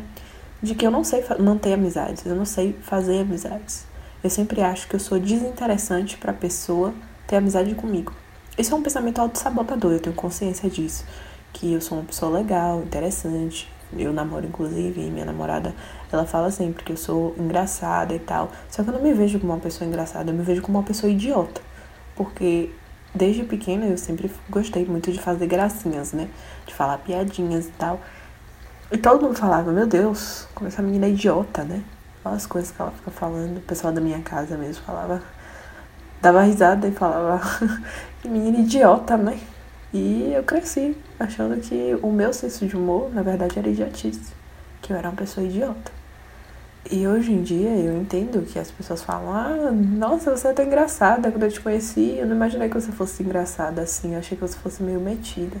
de 0.62 0.74
que 0.74 0.86
eu 0.86 0.90
não 0.90 1.04
sei 1.04 1.24
manter 1.38 1.74
amizades, 1.74 2.24
eu 2.26 2.34
não 2.34 2.44
sei 2.44 2.76
fazer 2.82 3.20
amizades. 3.20 3.86
Eu 4.22 4.30
sempre 4.30 4.60
acho 4.60 4.88
que 4.88 4.96
eu 4.96 5.00
sou 5.00 5.18
desinteressante 5.18 6.16
para 6.16 6.32
a 6.32 6.34
pessoa 6.34 6.92
ter 7.26 7.36
amizade 7.36 7.74
comigo. 7.74 8.12
Isso 8.58 8.74
é 8.74 8.76
um 8.76 8.82
pensamento 8.82 9.20
auto-sabotador, 9.20 9.92
eu 9.92 10.00
tenho 10.00 10.16
consciência 10.16 10.68
disso 10.68 11.04
que 11.52 11.72
eu 11.72 11.80
sou 11.80 11.98
uma 11.98 12.04
pessoa 12.04 12.38
legal, 12.38 12.82
interessante. 12.82 13.68
Eu 13.96 14.12
namoro, 14.12 14.46
inclusive, 14.46 15.00
e 15.00 15.10
minha 15.10 15.24
namorada, 15.24 15.74
ela 16.12 16.26
fala 16.26 16.50
sempre 16.50 16.84
que 16.84 16.92
eu 16.92 16.96
sou 16.96 17.34
engraçada 17.38 18.14
e 18.14 18.18
tal. 18.18 18.52
Só 18.70 18.82
que 18.82 18.90
eu 18.90 18.94
não 18.94 19.02
me 19.02 19.14
vejo 19.14 19.40
como 19.40 19.52
uma 19.52 19.58
pessoa 19.58 19.88
engraçada, 19.88 20.30
eu 20.30 20.34
me 20.34 20.42
vejo 20.42 20.60
como 20.60 20.78
uma 20.78 20.84
pessoa 20.84 21.10
idiota. 21.10 21.60
Porque 22.14 22.70
desde 23.14 23.44
pequena 23.44 23.86
eu 23.86 23.98
sempre 23.98 24.30
gostei 24.48 24.84
muito 24.84 25.10
de 25.10 25.18
fazer 25.20 25.46
gracinhas, 25.46 26.12
né? 26.12 26.28
De 26.66 26.74
falar 26.74 26.98
piadinhas 26.98 27.66
e 27.66 27.70
tal. 27.72 28.00
E 28.90 28.96
todo 28.96 29.22
mundo 29.22 29.36
falava, 29.36 29.70
meu 29.70 29.86
Deus, 29.86 30.48
como 30.54 30.68
essa 30.68 30.80
menina 30.80 31.06
é 31.06 31.10
idiota, 31.10 31.62
né? 31.62 31.82
Olha 32.24 32.36
as 32.36 32.46
coisas 32.46 32.70
que 32.70 32.80
ela 32.80 32.90
fica 32.90 33.10
falando. 33.10 33.58
O 33.58 33.60
pessoal 33.60 33.92
da 33.92 34.00
minha 34.00 34.20
casa 34.20 34.56
mesmo 34.56 34.82
falava. 34.84 35.22
Dava 36.20 36.42
risada 36.42 36.88
e 36.88 36.92
falava, 36.92 37.40
que 38.20 38.28
menina 38.28 38.58
idiota, 38.58 39.16
né? 39.16 39.38
E 39.92 40.32
eu 40.34 40.42
cresci 40.42 40.96
achando 41.18 41.60
que 41.60 41.98
o 42.02 42.10
meu 42.10 42.32
senso 42.32 42.66
de 42.66 42.76
humor, 42.76 43.10
na 43.12 43.22
verdade, 43.22 43.58
era 43.58 43.68
idiotice. 43.68 44.32
Que 44.82 44.92
eu 44.92 44.96
era 44.96 45.08
uma 45.08 45.16
pessoa 45.16 45.46
idiota. 45.46 45.92
E 46.90 47.06
hoje 47.06 47.32
em 47.32 47.42
dia 47.42 47.68
eu 47.68 48.00
entendo 48.00 48.46
que 48.46 48.58
as 48.58 48.70
pessoas 48.70 49.02
falam: 49.02 49.30
Ah, 49.32 49.70
nossa, 49.70 50.34
você 50.34 50.48
é 50.48 50.52
tão 50.54 50.64
engraçada. 50.64 51.30
Quando 51.30 51.42
eu 51.42 51.52
te 51.52 51.60
conheci, 51.60 52.16
eu 52.18 52.26
não 52.26 52.34
imaginei 52.34 52.68
que 52.68 52.80
você 52.80 52.90
fosse 52.90 53.22
engraçada 53.22 53.82
assim. 53.82 54.14
Eu 54.14 54.20
achei 54.20 54.38
que 54.38 54.40
você 54.40 54.56
fosse 54.56 54.82
meio 54.82 54.98
metida. 54.98 55.58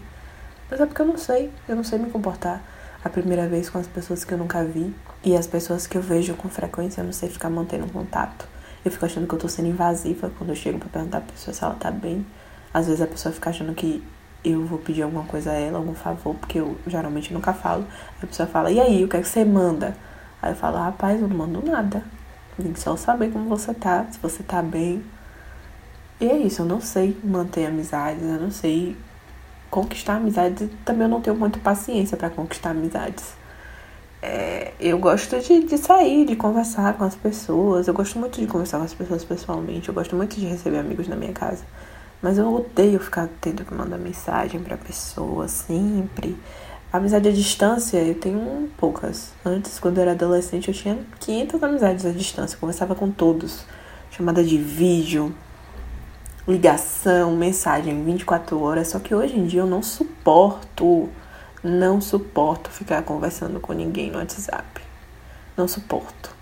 Mas 0.70 0.80
é 0.80 0.86
porque 0.86 1.02
eu 1.02 1.06
não 1.06 1.18
sei. 1.18 1.50
Eu 1.68 1.76
não 1.76 1.84
sei 1.84 1.98
me 1.98 2.08
comportar 2.10 2.62
a 3.04 3.10
primeira 3.10 3.46
vez 3.46 3.68
com 3.68 3.78
as 3.78 3.86
pessoas 3.86 4.24
que 4.24 4.32
eu 4.32 4.38
nunca 4.38 4.64
vi. 4.64 4.94
E 5.22 5.36
as 5.36 5.46
pessoas 5.46 5.86
que 5.86 5.98
eu 5.98 6.02
vejo 6.02 6.34
com 6.34 6.48
frequência, 6.48 7.02
eu 7.02 7.04
não 7.04 7.12
sei 7.12 7.28
ficar 7.28 7.50
mantendo 7.50 7.86
contato. 7.92 8.48
Eu 8.82 8.90
fico 8.90 9.04
achando 9.04 9.26
que 9.26 9.34
eu 9.34 9.38
tô 9.38 9.48
sendo 9.50 9.68
invasiva 9.68 10.30
quando 10.38 10.50
eu 10.50 10.56
chego 10.56 10.78
pra 10.78 10.88
perguntar 10.88 11.20
pra 11.20 11.32
pessoa 11.32 11.52
se 11.52 11.62
ela 11.62 11.74
tá 11.74 11.90
bem. 11.90 12.24
Às 12.72 12.86
vezes 12.86 13.02
a 13.02 13.06
pessoa 13.06 13.34
fica 13.34 13.50
achando 13.50 13.74
que 13.74 14.02
eu 14.42 14.64
vou 14.64 14.78
pedir 14.78 15.02
alguma 15.02 15.24
coisa 15.24 15.50
a 15.50 15.54
ela, 15.54 15.76
algum 15.76 15.94
favor, 15.94 16.34
porque 16.36 16.58
eu 16.58 16.74
geralmente 16.86 17.34
nunca 17.34 17.52
falo. 17.52 17.84
A 18.22 18.26
pessoa 18.26 18.48
fala, 18.48 18.70
e 18.70 18.80
aí, 18.80 19.04
o 19.04 19.08
que 19.08 19.16
é 19.18 19.20
que 19.20 19.28
você 19.28 19.44
manda? 19.44 19.94
Aí 20.40 20.52
eu 20.52 20.56
falo, 20.56 20.78
rapaz, 20.78 21.20
eu 21.20 21.28
não 21.28 21.36
mando 21.36 21.62
nada. 21.64 22.02
Vim 22.58 22.74
só 22.74 22.96
saber 22.96 23.30
como 23.32 23.48
você 23.48 23.72
tá, 23.74 24.06
se 24.10 24.18
você 24.18 24.42
tá 24.42 24.62
bem. 24.62 25.04
E 26.20 26.26
é 26.26 26.36
isso, 26.36 26.62
eu 26.62 26.66
não 26.66 26.80
sei 26.80 27.16
manter 27.22 27.66
amizades, 27.66 28.22
eu 28.22 28.40
não 28.40 28.50
sei 28.50 28.96
conquistar 29.70 30.16
amizades. 30.16 30.68
Também 30.84 31.02
eu 31.02 31.08
não 31.08 31.20
tenho 31.20 31.36
muita 31.36 31.58
paciência 31.60 32.16
para 32.16 32.30
conquistar 32.30 32.70
amizades. 32.70 33.36
É, 34.20 34.72
eu 34.80 34.98
gosto 34.98 35.38
de, 35.40 35.64
de 35.64 35.78
sair, 35.78 36.24
de 36.26 36.34
conversar 36.34 36.94
com 36.94 37.04
as 37.04 37.14
pessoas. 37.14 37.86
Eu 37.86 37.94
gosto 37.94 38.18
muito 38.18 38.40
de 38.40 38.46
conversar 38.46 38.78
com 38.78 38.84
as 38.84 38.94
pessoas 38.94 39.24
pessoalmente. 39.24 39.88
Eu 39.88 39.94
gosto 39.94 40.16
muito 40.16 40.34
de 40.36 40.46
receber 40.46 40.78
amigos 40.78 41.06
na 41.06 41.14
minha 41.14 41.32
casa. 41.32 41.64
Mas 42.20 42.36
eu 42.36 42.52
odeio 42.52 42.98
ficar 42.98 43.28
tendo 43.40 43.64
que 43.64 43.72
mandar 43.72 43.98
mensagem 43.98 44.60
pra 44.60 44.76
pessoa 44.76 45.46
sempre. 45.46 46.36
Amizade 46.92 47.28
à 47.28 47.32
distância, 47.32 47.98
eu 47.98 48.14
tenho 48.14 48.70
poucas. 48.76 49.32
Antes, 49.44 49.78
quando 49.78 49.98
eu 49.98 50.02
era 50.02 50.12
adolescente, 50.12 50.68
eu 50.68 50.74
tinha 50.74 50.98
500 51.20 51.62
amizades 51.62 52.06
à 52.06 52.10
distância. 52.10 52.56
Eu 52.56 52.60
conversava 52.60 52.94
com 52.94 53.10
todos. 53.10 53.64
Chamada 54.10 54.42
de 54.42 54.56
vídeo, 54.56 55.34
ligação, 56.46 57.36
mensagem 57.36 58.02
24 58.04 58.60
horas. 58.60 58.88
Só 58.88 58.98
que 58.98 59.14
hoje 59.14 59.38
em 59.38 59.46
dia 59.46 59.60
eu 59.60 59.66
não 59.66 59.82
suporto 59.82 61.08
não 61.62 62.00
suporto 62.00 62.70
ficar 62.70 63.02
conversando 63.02 63.58
com 63.58 63.72
ninguém 63.72 64.10
no 64.10 64.18
WhatsApp. 64.18 64.80
Não 65.56 65.66
suporto. 65.66 66.36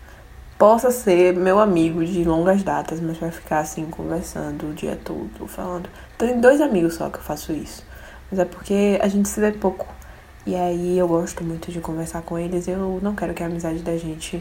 Possa 0.58 0.90
ser 0.90 1.34
meu 1.34 1.58
amigo 1.58 2.04
de 2.04 2.24
longas 2.24 2.62
datas, 2.62 3.00
mas 3.00 3.18
vai 3.18 3.30
ficar 3.30 3.60
assim 3.60 3.86
conversando 3.86 4.70
o 4.70 4.74
dia 4.74 4.98
todo, 5.02 5.46
falando. 5.46 5.88
Tenho 6.16 6.40
dois 6.40 6.60
amigos 6.60 6.94
só 6.94 7.10
que 7.10 7.18
eu 7.18 7.22
faço 7.22 7.52
isso. 7.52 7.84
Mas 8.30 8.40
é 8.40 8.44
porque 8.44 8.98
a 9.02 9.08
gente 9.08 9.28
se 9.28 9.40
vê 9.40 9.52
pouco. 9.52 9.86
E 10.46 10.54
aí 10.54 10.96
eu 10.96 11.08
gosto 11.08 11.42
muito 11.42 11.72
de 11.72 11.80
conversar 11.80 12.22
com 12.22 12.38
eles. 12.38 12.68
Eu 12.68 13.00
não 13.02 13.16
quero 13.16 13.34
que 13.34 13.42
a 13.42 13.46
amizade 13.46 13.80
da 13.80 13.96
gente 13.96 14.40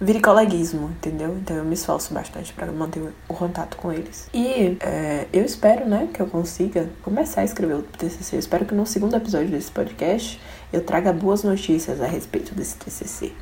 vire 0.00 0.20
coleguismo, 0.20 0.88
entendeu? 0.90 1.36
Então 1.36 1.54
eu 1.54 1.64
me 1.64 1.74
esforço 1.74 2.14
bastante 2.14 2.52
para 2.54 2.72
manter 2.72 3.02
o 3.28 3.34
contato 3.34 3.76
com 3.76 3.92
eles. 3.92 4.28
E 4.32 4.78
é, 4.80 5.26
eu 5.30 5.44
espero, 5.44 5.86
né, 5.86 6.08
que 6.14 6.20
eu 6.20 6.26
consiga 6.26 6.88
começar 7.02 7.42
a 7.42 7.44
escrever 7.44 7.74
o 7.74 7.82
TCC. 7.82 8.36
Eu 8.36 8.40
espero 8.40 8.64
que 8.64 8.74
no 8.74 8.86
segundo 8.86 9.14
episódio 9.16 9.50
desse 9.50 9.70
podcast 9.70 10.40
eu 10.72 10.82
traga 10.82 11.12
boas 11.12 11.42
notícias 11.42 12.00
a 12.00 12.06
respeito 12.06 12.54
desse 12.54 12.76
TCC. 12.76 13.32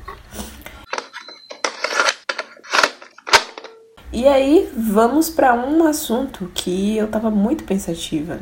E 4.11 4.27
aí, 4.27 4.69
vamos 4.75 5.29
para 5.29 5.53
um 5.53 5.85
assunto 5.85 6.49
que 6.53 6.97
eu 6.97 7.07
tava 7.07 7.29
muito 7.29 7.63
pensativa. 7.65 8.39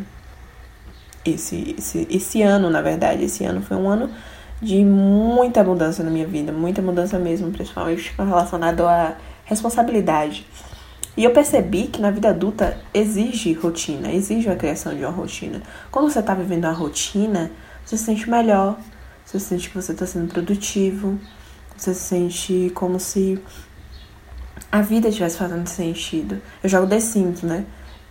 Esse, 1.25 1.75
esse, 1.77 2.07
esse 2.09 2.41
ano, 2.41 2.69
na 2.69 2.81
verdade, 2.81 3.23
esse 3.23 3.43
ano 3.43 3.61
foi 3.61 3.75
um 3.75 3.89
ano 3.89 4.09
de 4.61 4.83
muita 4.85 5.63
mudança 5.63 6.03
na 6.03 6.11
minha 6.11 6.27
vida, 6.27 6.51
muita 6.51 6.81
mudança 6.81 7.19
mesmo, 7.19 7.51
principalmente 7.51 8.13
relacionado 8.17 8.85
à 8.85 9.15
responsabilidade. 9.43 10.45
E 11.17 11.23
eu 11.23 11.31
percebi 11.31 11.87
que 11.87 12.01
na 12.01 12.11
vida 12.11 12.29
adulta 12.29 12.77
exige 12.93 13.53
rotina, 13.53 14.11
exige 14.11 14.49
a 14.49 14.55
criação 14.55 14.93
de 14.93 15.01
uma 15.01 15.11
rotina. 15.11 15.61
Quando 15.89 16.11
você 16.11 16.19
está 16.19 16.33
vivendo 16.33 16.65
uma 16.65 16.73
rotina, 16.73 17.51
você 17.85 17.97
se 17.97 18.03
sente 18.03 18.29
melhor, 18.29 18.77
você 19.25 19.39
sente 19.39 19.69
que 19.69 19.75
você 19.75 19.93
está 19.93 20.05
sendo 20.05 20.27
produtivo, 20.27 21.17
você 21.75 21.93
se 21.93 22.01
sente 22.01 22.71
como 22.75 22.99
se 22.99 23.41
a 24.71 24.81
vida 24.81 25.07
estivesse 25.07 25.37
fazendo 25.37 25.67
sentido. 25.67 26.41
Eu 26.61 26.69
jogo 26.69 26.87
The 26.87 26.99
Sims, 26.99 27.41
né? 27.43 27.65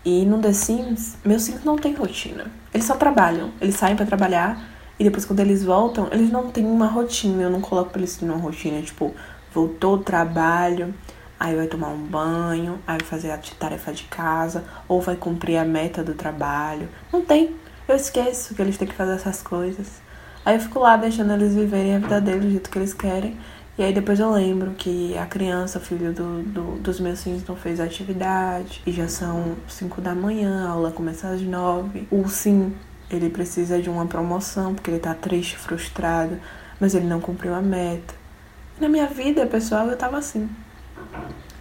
E 0.04 0.24
no 0.26 0.38
The 0.38 0.52
Sims, 0.52 1.16
meus 1.24 1.42
Sims 1.42 1.64
não 1.64 1.76
tem 1.76 1.94
rotina. 1.94 2.46
Eles 2.72 2.86
só 2.86 2.94
trabalham. 2.94 3.50
Eles 3.60 3.76
saem 3.76 3.96
para 3.96 4.04
trabalhar 4.04 4.74
e 4.98 5.04
depois, 5.04 5.24
quando 5.24 5.40
eles 5.40 5.64
voltam, 5.64 6.08
eles 6.12 6.30
não 6.30 6.50
têm 6.50 6.66
uma 6.66 6.86
rotina. 6.86 7.42
Eu 7.42 7.50
não 7.50 7.60
coloco 7.60 7.90
pra 7.90 8.00
eles 8.00 8.16
terem 8.16 8.34
uma 8.34 8.40
rotina, 8.40 8.80
tipo, 8.82 9.14
voltou 9.52 9.96
do 9.96 10.04
trabalho, 10.04 10.94
aí 11.38 11.56
vai 11.56 11.66
tomar 11.66 11.88
um 11.88 12.04
banho, 12.04 12.78
aí 12.86 12.98
vai 12.98 13.06
fazer 13.06 13.30
a 13.30 13.38
tarefa 13.58 13.92
de 13.92 14.04
casa, 14.04 14.64
ou 14.86 15.00
vai 15.00 15.16
cumprir 15.16 15.56
a 15.56 15.64
meta 15.64 16.04
do 16.04 16.14
trabalho. 16.14 16.88
Não 17.12 17.22
tem. 17.22 17.56
Eu 17.88 17.96
esqueço 17.96 18.54
que 18.54 18.62
eles 18.62 18.76
têm 18.78 18.86
que 18.88 18.94
fazer 18.94 19.14
essas 19.14 19.42
coisas. 19.42 20.02
Aí 20.44 20.56
eu 20.56 20.60
fico 20.60 20.78
lá 20.78 20.96
deixando 20.96 21.32
eles 21.32 21.54
viverem 21.54 21.96
a 21.96 21.98
vida 21.98 22.20
deles 22.20 22.44
do 22.44 22.50
jeito 22.50 22.70
que 22.70 22.78
eles 22.78 22.94
querem. 22.94 23.36
E 23.76 23.82
aí 23.82 23.92
depois 23.92 24.20
eu 24.20 24.30
lembro 24.30 24.70
que 24.72 25.18
a 25.18 25.26
criança, 25.26 25.80
filho 25.80 26.12
do, 26.12 26.42
do, 26.44 26.62
dos 26.78 27.00
meus 27.00 27.24
filhos, 27.24 27.44
não 27.44 27.56
fez 27.56 27.80
a 27.80 27.84
atividade. 27.84 28.80
E 28.86 28.92
já 28.92 29.08
são 29.08 29.56
5 29.66 30.00
da 30.00 30.14
manhã, 30.14 30.66
a 30.66 30.70
aula 30.70 30.92
começa 30.92 31.28
às 31.28 31.42
9. 31.42 32.06
O 32.08 32.28
sim 32.28 32.72
ele 33.10 33.28
precisa 33.28 33.82
de 33.82 33.90
uma 33.90 34.06
promoção 34.06 34.74
porque 34.74 34.90
ele 34.90 35.00
tá 35.00 35.12
triste, 35.12 35.56
frustrado, 35.56 36.38
mas 36.80 36.94
ele 36.94 37.06
não 37.06 37.20
cumpriu 37.20 37.54
a 37.54 37.60
meta. 37.60 38.14
na 38.80 38.88
minha 38.88 39.06
vida, 39.06 39.44
pessoal, 39.46 39.88
eu 39.88 39.96
tava 39.96 40.18
assim. 40.18 40.48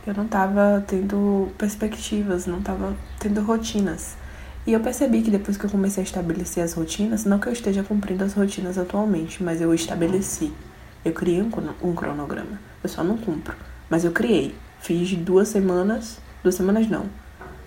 Eu 0.05 0.13
não 0.13 0.27
tava 0.27 0.83
tendo 0.87 1.49
perspectivas, 1.57 2.45
não 2.45 2.61
tava 2.61 2.95
tendo 3.19 3.41
rotinas. 3.41 4.15
E 4.67 4.73
eu 4.73 4.79
percebi 4.79 5.21
que 5.21 5.31
depois 5.31 5.57
que 5.57 5.65
eu 5.65 5.69
comecei 5.69 6.03
a 6.03 6.05
estabelecer 6.05 6.63
as 6.63 6.73
rotinas, 6.73 7.25
não 7.25 7.39
que 7.39 7.47
eu 7.47 7.53
esteja 7.53 7.83
cumprindo 7.83 8.23
as 8.23 8.33
rotinas 8.33 8.77
atualmente, 8.77 9.41
mas 9.41 9.61
eu 9.61 9.73
estabeleci. 9.73 10.53
Eu 11.03 11.13
criei 11.13 11.41
um, 11.41 11.49
um 11.81 11.93
cronograma. 11.93 12.59
Eu 12.83 12.89
só 12.89 13.03
não 13.03 13.17
cumpro, 13.17 13.55
mas 13.89 14.03
eu 14.03 14.11
criei. 14.11 14.55
Fiz 14.79 15.13
duas 15.15 15.47
semanas, 15.47 16.19
duas 16.41 16.55
semanas 16.55 16.87
não. 16.89 17.05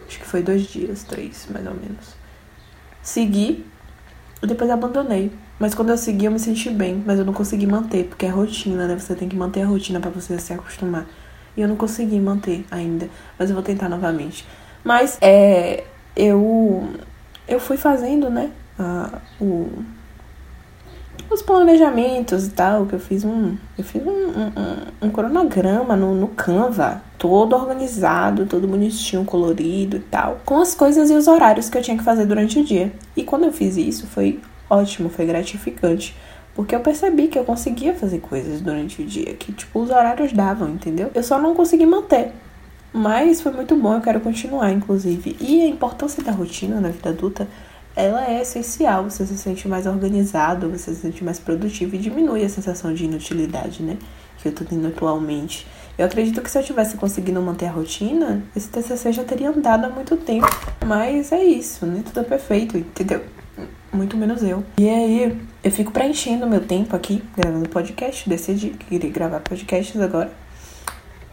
Acho 0.06 0.18
que 0.18 0.26
foi 0.26 0.42
dois 0.42 0.62
dias, 0.62 1.02
três, 1.02 1.46
mais 1.50 1.66
ou 1.66 1.74
menos 1.74 2.26
segui 3.06 3.64
e 4.42 4.46
depois 4.46 4.68
abandonei. 4.68 5.32
Mas 5.58 5.74
quando 5.74 5.88
eu 5.88 5.96
segui, 5.96 6.26
eu 6.26 6.32
me 6.32 6.38
senti 6.38 6.68
bem, 6.68 7.02
mas 7.06 7.18
eu 7.18 7.24
não 7.24 7.32
consegui 7.32 7.66
manter, 7.66 8.04
porque 8.04 8.26
é 8.26 8.28
rotina, 8.28 8.86
né? 8.86 8.98
Você 8.98 9.14
tem 9.14 9.26
que 9.26 9.36
manter 9.36 9.62
a 9.62 9.66
rotina 9.66 10.00
para 10.00 10.10
você 10.10 10.38
se 10.38 10.52
acostumar. 10.52 11.06
E 11.56 11.62
eu 11.62 11.68
não 11.68 11.76
consegui 11.76 12.20
manter 12.20 12.66
ainda, 12.70 13.08
mas 13.38 13.48
eu 13.48 13.54
vou 13.54 13.62
tentar 13.62 13.88
novamente. 13.88 14.46
Mas 14.84 15.16
é, 15.22 15.84
eu 16.14 16.90
eu 17.48 17.58
fui 17.60 17.76
fazendo, 17.76 18.28
né, 18.28 18.50
uh, 18.78 19.18
o 19.40 19.84
os 21.30 21.42
planejamentos 21.42 22.46
e 22.46 22.50
tal, 22.50 22.86
que 22.86 22.94
eu 22.94 23.00
fiz 23.00 23.24
um. 23.24 23.56
Eu 23.76 23.84
fiz 23.84 24.02
um, 24.04 24.10
um, 24.10 25.06
um 25.06 25.10
cronograma 25.10 25.96
no, 25.96 26.14
no 26.14 26.28
Canva, 26.28 27.02
todo 27.18 27.54
organizado, 27.54 28.46
todo 28.46 28.66
bonitinho, 28.66 29.24
colorido 29.24 29.96
e 29.96 30.00
tal, 30.00 30.40
com 30.44 30.60
as 30.60 30.74
coisas 30.74 31.10
e 31.10 31.14
os 31.14 31.26
horários 31.26 31.68
que 31.68 31.76
eu 31.76 31.82
tinha 31.82 31.96
que 31.96 32.04
fazer 32.04 32.26
durante 32.26 32.58
o 32.58 32.64
dia. 32.64 32.92
E 33.16 33.22
quando 33.22 33.44
eu 33.44 33.52
fiz 33.52 33.76
isso, 33.76 34.06
foi 34.06 34.40
ótimo, 34.68 35.08
foi 35.08 35.26
gratificante. 35.26 36.16
Porque 36.54 36.74
eu 36.74 36.80
percebi 36.80 37.28
que 37.28 37.38
eu 37.38 37.44
conseguia 37.44 37.94
fazer 37.94 38.18
coisas 38.20 38.62
durante 38.62 39.02
o 39.02 39.04
dia, 39.04 39.34
que 39.34 39.52
tipo, 39.52 39.78
os 39.78 39.90
horários 39.90 40.32
davam, 40.32 40.70
entendeu? 40.70 41.10
Eu 41.14 41.22
só 41.22 41.38
não 41.38 41.54
consegui 41.54 41.84
manter. 41.84 42.32
Mas 42.94 43.42
foi 43.42 43.52
muito 43.52 43.76
bom, 43.76 43.92
eu 43.92 44.00
quero 44.00 44.20
continuar, 44.20 44.72
inclusive. 44.72 45.36
E 45.38 45.60
a 45.60 45.66
importância 45.66 46.22
da 46.22 46.32
rotina 46.32 46.80
na 46.80 46.88
vida 46.88 47.10
adulta 47.10 47.46
ela 47.96 48.30
é 48.30 48.42
essencial. 48.42 49.04
Você 49.04 49.24
se 49.26 49.38
sente 49.38 49.66
mais 49.66 49.86
organizado, 49.86 50.68
você 50.68 50.94
se 50.94 51.00
sente 51.00 51.24
mais 51.24 51.38
produtivo 51.38 51.96
e 51.96 51.98
diminui 51.98 52.44
a 52.44 52.48
sensação 52.48 52.92
de 52.92 53.06
inutilidade, 53.06 53.82
né? 53.82 53.96
Que 54.40 54.48
eu 54.48 54.52
tô 54.52 54.64
tendo 54.64 54.86
atualmente. 54.86 55.66
Eu 55.96 56.04
acredito 56.04 56.42
que 56.42 56.50
se 56.50 56.58
eu 56.58 56.62
tivesse 56.62 56.98
conseguido 56.98 57.40
manter 57.40 57.66
a 57.66 57.70
rotina, 57.70 58.42
esse 58.54 58.68
TCC 58.68 59.12
já 59.12 59.24
teria 59.24 59.48
andado 59.48 59.86
há 59.86 59.88
muito 59.88 60.14
tempo. 60.18 60.46
Mas 60.84 61.32
é 61.32 61.42
isso, 61.42 61.86
né? 61.86 62.02
Tudo 62.04 62.20
é 62.20 62.22
perfeito, 62.22 62.76
entendeu? 62.76 63.24
Muito 63.90 64.14
menos 64.14 64.42
eu. 64.42 64.62
E 64.76 64.90
aí, 64.90 65.40
eu 65.64 65.70
fico 65.70 65.90
preenchendo 65.90 66.46
meu 66.46 66.60
tempo 66.60 66.94
aqui, 66.94 67.24
gravando 67.34 67.66
podcast. 67.70 68.28
Decidi 68.28 68.70
que 68.70 68.84
queria 68.84 69.10
gravar 69.10 69.40
podcasts 69.40 69.98
agora. 69.98 70.30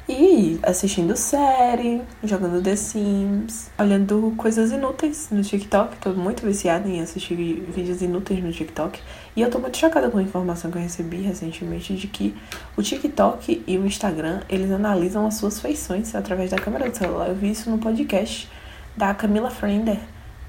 E 0.08 0.60
assistindo 0.64 1.16
série, 1.16 2.02
jogando 2.22 2.62
The 2.62 2.76
Sims, 2.76 3.72
olhando 3.80 4.34
coisas 4.36 4.70
inúteis 4.70 5.30
no 5.32 5.42
TikTok. 5.42 5.96
Tô 5.96 6.10
muito 6.10 6.46
viciada 6.46 6.90
em 6.90 7.00
assistir 7.00 7.36
vídeos 7.36 8.02
inúteis 8.02 8.44
no 8.44 8.52
TikTok. 8.52 9.00
E 9.34 9.40
eu 9.40 9.50
tô 9.50 9.60
muito 9.60 9.78
chocada 9.78 10.12
com 10.12 10.18
a 10.18 10.22
informação 10.22 10.70
que 10.70 10.78
eu 10.78 10.82
recebi 10.82 11.22
recentemente 11.22 11.96
de 11.96 12.08
que 12.08 12.36
o 12.76 12.84
TikTok 12.84 13.64
e 13.66 13.78
o 13.78 13.86
Instagram, 13.86 14.42
eles 14.50 14.72
analisam 14.72 15.26
as 15.26 15.36
suas 15.36 15.62
feições 15.62 16.14
através 16.14 16.52
da 16.52 16.58
câmera 16.58 16.90
do 16.90 16.98
celular. 16.98 17.30
Eu 17.30 17.36
vi 17.36 17.52
isso 17.52 17.70
no 17.70 17.78
podcast 17.78 18.52
da 18.98 19.14
Camila 19.14 19.50
Frender, 19.50 20.00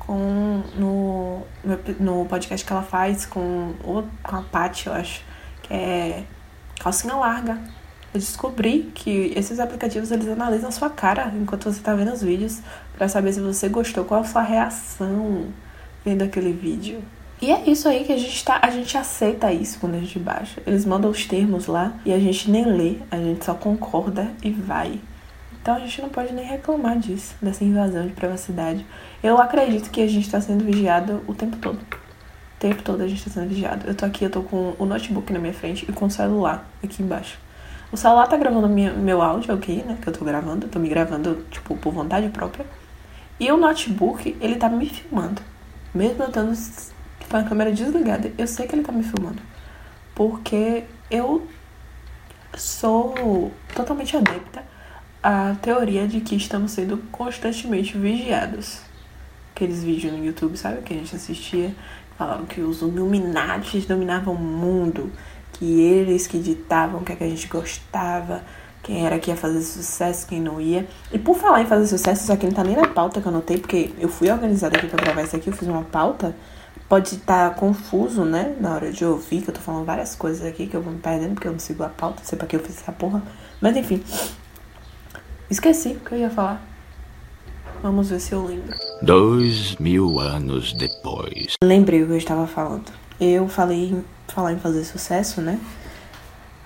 com, 0.01 0.65
no, 0.77 1.43
no 2.01 2.27
podcast 2.27 2.67
que 2.67 2.73
ela 2.73 2.83
faz 2.83 3.25
com, 3.25 3.73
com 4.21 4.37
a 4.37 4.43
Paty, 4.43 4.89
eu 4.89 4.95
acho, 4.95 5.23
que 5.63 5.73
é 5.73 6.25
calcinha 6.81 7.15
larga 7.15 7.84
eu 8.15 8.21
descobri 8.21 8.93
que 8.95 9.33
esses 9.35 9.59
aplicativos 9.59 10.13
eles 10.13 10.29
analisam 10.29 10.69
a 10.69 10.73
sua 10.73 10.89
cara 10.89 11.33
enquanto 11.35 11.65
você 11.65 11.81
está 11.81 11.95
vendo 11.95 12.13
os 12.13 12.23
vídeos 12.23 12.61
para 12.97 13.09
saber 13.09 13.33
se 13.33 13.41
você 13.41 13.69
gostou, 13.69 14.05
qual 14.05 14.21
a 14.21 14.25
sua 14.25 14.43
reação 14.43 15.49
vendo 16.05 16.23
aquele 16.23 16.53
vídeo. 16.53 17.03
E 17.43 17.51
é 17.51 17.69
isso 17.69 17.89
aí 17.89 18.05
que 18.05 18.13
a 18.13 18.17
gente 18.17 18.45
tá, 18.45 18.61
a 18.63 18.71
gente 18.71 18.97
aceita 18.97 19.53
isso 19.53 19.81
quando 19.81 19.97
a 19.97 19.99
gente 19.99 20.17
baixa. 20.21 20.63
Eles 20.65 20.85
mandam 20.85 21.11
os 21.11 21.27
termos 21.27 21.67
lá 21.67 21.93
e 22.05 22.13
a 22.13 22.19
gente 22.21 22.49
nem 22.49 22.65
lê, 22.65 22.99
a 23.11 23.17
gente 23.17 23.45
só 23.45 23.53
concorda 23.53 24.31
e 24.45 24.51
vai. 24.51 25.01
Então 25.61 25.75
a 25.75 25.81
gente 25.81 26.01
não 26.01 26.09
pode 26.09 26.33
nem 26.33 26.45
reclamar 26.45 26.97
disso, 26.97 27.35
dessa 27.43 27.65
invasão 27.65 28.07
de 28.07 28.13
privacidade. 28.13 28.87
Eu 29.25 29.39
acredito 29.39 29.91
que 29.91 30.01
a 30.01 30.07
gente 30.07 30.25
está 30.25 30.41
sendo 30.41 30.65
vigiado 30.65 31.21
o 31.27 31.35
tempo 31.35 31.57
todo. 31.57 31.79
O 31.79 32.61
tempo 32.61 32.81
todo 32.81 33.03
a 33.03 33.09
gente 33.09 33.19
está 33.19 33.31
sendo 33.41 33.49
vigiado. 33.49 33.89
Eu 33.89 33.95
tô 33.95 34.07
aqui, 34.07 34.25
eu 34.25 34.31
tô 34.31 34.43
com 34.43 34.77
o 34.79 34.87
notebook 34.87 35.33
na 35.33 35.41
minha 35.41 35.53
frente 35.53 35.85
e 35.89 35.93
com 35.93 36.07
o 36.07 36.11
celular 36.11 36.71
aqui 36.81 37.03
embaixo. 37.03 37.44
O 37.95 37.97
celular 37.97 38.27
tá 38.27 38.37
gravando 38.37 38.69
meu 38.69 39.23
áudio 39.23 39.55
aqui, 39.55 39.85
né? 39.87 39.97
Que 40.03 40.09
eu 40.09 40.13
tô 40.13 40.25
gravando, 40.25 40.67
tô 40.67 40.81
me 40.81 40.89
gravando, 40.89 41.47
tipo, 41.49 41.77
por 41.77 41.93
vontade 41.93 42.29
própria. 42.29 42.67
E 43.39 43.53
o 43.53 43.57
notebook, 43.57 44.37
ele 44.41 44.57
tá 44.57 44.69
me 44.69 44.89
filmando. 44.89 45.41
Mesmo 45.95 46.25
eu 46.25 46.27
estando 46.27 46.59
com 47.31 47.37
a 47.37 47.45
câmera 47.45 47.71
desligada, 47.71 48.33
eu 48.37 48.49
sei 48.49 48.67
que 48.67 48.75
ele 48.75 48.83
tá 48.83 48.91
me 48.91 49.05
filmando. 49.05 49.41
Porque 50.13 50.83
eu 51.09 51.47
sou 52.57 53.53
totalmente 53.73 54.17
adepta 54.17 54.65
a 55.23 55.55
teoria 55.63 56.09
de 56.09 56.21
que 56.21 56.35
estamos 56.35 56.73
sendo 56.73 56.99
constantemente 57.13 57.97
vigiados. 57.97 58.81
Aqueles 59.55 59.85
vídeos 59.85 60.13
no 60.13 60.25
YouTube, 60.25 60.57
sabe? 60.57 60.83
Que 60.83 60.95
a 60.95 60.97
gente 60.97 61.15
assistia, 61.15 61.73
falavam 62.19 62.45
que 62.45 62.61
os 62.61 62.83
Illuminati 62.83 63.79
dominavam 63.83 64.35
o 64.35 64.39
mundo, 64.39 65.13
que 65.55 65.81
eles 65.81 66.27
que 66.27 66.39
ditavam 66.39 67.01
o 67.01 67.05
que, 67.05 67.13
é 67.13 67.17
que 67.17 67.25
a 67.25 67.29
gente 67.29 67.47
gostava, 67.47 68.43
quem 68.83 69.07
era 69.07 69.19
que 69.19 69.31
ia 69.31 69.37
fazer 69.37 69.63
sucesso, 69.63 70.27
quem 70.27 70.41
não 70.41 70.61
ia. 70.61 70.87
E 71.11 71.19
por 71.19 71.37
falar 71.37 71.63
em 71.63 71.67
fazer 71.67 71.87
sucesso, 71.87 72.23
isso 72.23 72.33
aqui 72.33 72.47
não 72.47 72.53
tá 72.53 72.63
nem 72.63 72.77
na 72.77 72.89
pauta 72.89 73.21
que 73.21 73.27
eu 73.27 73.33
anotei, 73.33 73.59
porque 73.59 73.93
eu 73.99 74.09
fui 74.09 74.31
organizada 74.31 74.77
aqui 74.77 74.87
pra 74.87 75.03
gravar 75.03 75.23
isso 75.23 75.35
aqui, 75.35 75.49
eu 75.49 75.55
fiz 75.55 75.67
uma 75.67 75.85
pauta. 75.85 76.37
Pode 76.89 77.15
estar 77.15 77.51
tá 77.51 77.55
confuso, 77.55 78.25
né? 78.25 78.55
Na 78.61 78.75
hora 78.75 78.93
de 78.93 79.05
ouvir, 79.05 79.41
que 79.41 79.49
eu 79.49 79.55
tô 79.55 79.61
falando 79.61 79.87
várias 79.87 80.15
coisas 80.15 80.47
aqui 80.47 80.67
que 80.67 80.77
eu 80.77 80.83
vou 80.83 80.93
me 80.93 80.99
perdendo, 80.99 81.33
porque 81.35 81.49
eu 81.49 81.53
não 81.53 81.59
sigo 81.59 81.83
a 81.83 81.89
pauta, 81.89 82.23
sei 82.23 82.37
pra 82.37 82.47
que 82.47 82.57
eu 82.57 82.61
fiz 82.61 82.79
essa 82.79 82.93
porra. 82.93 83.23
Mas 83.61 83.75
enfim, 83.75 84.03
Esqueci 85.51 85.91
o 85.91 86.01
que 86.01 86.13
eu 86.13 86.19
ia 86.19 86.31
falar. 86.31 86.61
Vamos 87.83 88.09
ver 88.09 88.19
se 88.19 88.33
eu 88.33 88.45
lembro. 88.45 88.75
Dois 89.03 89.77
mil 89.77 90.19
anos 90.19 90.73
depois. 90.73 91.55
Lembrei 91.63 92.03
o 92.03 92.07
que 92.07 92.13
eu 92.13 92.17
estava 92.17 92.47
falando. 92.47 92.91
Eu 93.21 93.47
falei 93.47 94.03
falar 94.35 94.53
em 94.53 94.59
fazer 94.59 94.85
sucesso, 94.85 95.41
né? 95.41 95.59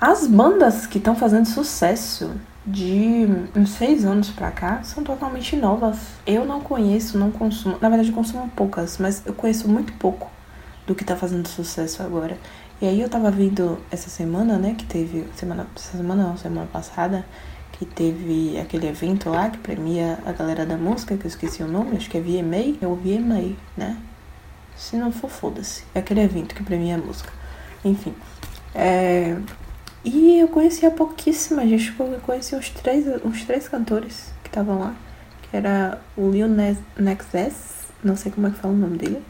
As 0.01 0.27
bandas 0.27 0.87
que 0.87 0.99
estão 0.99 1.15
fazendo 1.15 1.47
sucesso 1.47 2.31
de 2.65 3.27
uns 3.55 3.71
seis 3.71 4.05
anos 4.05 4.31
pra 4.31 4.51
cá 4.51 4.83
são 4.83 5.03
totalmente 5.03 5.57
novas. 5.57 5.99
Eu 6.27 6.45
não 6.45 6.61
conheço, 6.61 7.19
não 7.19 7.31
consumo. 7.31 7.77
Na 7.81 7.89
verdade, 7.89 8.11
eu 8.11 8.15
consumo 8.15 8.49
poucas, 8.55 8.99
mas 8.99 9.23
eu 9.27 9.35
conheço 9.35 9.69
muito 9.69 9.93
pouco 9.95 10.31
do 10.87 10.95
que 10.95 11.05
tá 11.05 11.17
fazendo 11.17 11.49
sucesso 11.49 12.03
agora. 12.03 12.39
E 12.81 12.87
aí 12.87 13.01
eu 13.01 13.09
tava 13.09 13.31
vendo 13.31 13.79
essa 13.91 14.09
semana, 14.09 14.57
né? 14.57 14.75
Que 14.77 14.85
teve. 14.85 15.27
Semana. 15.35 15.67
Semana 15.77 16.29
não, 16.29 16.37
semana 16.37 16.69
passada 16.73 17.25
que 17.73 17.85
teve 17.85 18.59
aquele 18.59 18.89
evento 18.89 19.31
lá 19.31 19.51
que 19.51 19.59
premia 19.59 20.19
a 20.27 20.33
galera 20.33 20.67
da 20.67 20.77
música, 20.77 21.17
que 21.17 21.25
eu 21.25 21.29
esqueci 21.29 21.63
o 21.63 21.69
nome, 21.69 21.97
acho 21.97 22.11
que 22.11 22.19
é 22.19 22.21
VMA, 22.21 22.77
é 22.83 22.87
o 22.87 22.97
VMA, 22.97 23.57
né? 23.77 23.97
Se 24.77 24.97
não 24.97 25.13
for, 25.13 25.31
foda-se. 25.31 25.85
É 25.95 26.01
aquele 26.01 26.21
evento 26.21 26.55
que 26.55 26.63
premia 26.63 26.97
a 26.97 26.99
música. 26.99 27.38
Enfim. 27.85 28.15
É... 28.75 29.37
E 30.05 30.39
eu 30.39 30.49
conhecia 30.49 30.91
pouquíssima 30.91 31.67
gente, 31.67 31.95
eu 31.99 32.21
conheci 32.21 32.55
uns 32.55 32.71
três, 32.71 33.07
uns 33.25 33.45
três 33.45 33.69
cantores 33.69 34.33
que 34.43 34.49
estavam 34.49 34.79
lá, 34.79 34.95
que 35.43 35.57
era 35.57 36.01
o 36.17 36.31
Lil 36.31 36.49
X, 36.97 37.87
não 38.03 38.17
sei 38.17 38.31
como 38.31 38.47
é 38.47 38.51
que 38.51 38.57
fala 38.57 38.73
o 38.73 38.77
nome 38.77 38.97
dele, 38.97 39.23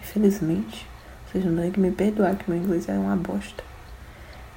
infelizmente. 0.00 0.86
Vocês 1.26 1.44
não 1.44 1.62
têm 1.62 1.70
que 1.70 1.78
me 1.78 1.92
perdoar, 1.92 2.34
que 2.34 2.50
meu 2.50 2.60
inglês 2.60 2.88
é 2.88 2.92
uma 2.92 3.16
bosta. 3.16 3.62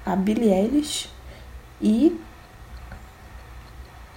A 0.06 0.16
Billie 0.16 0.52
Eilish 0.52 1.10
e 1.80 2.20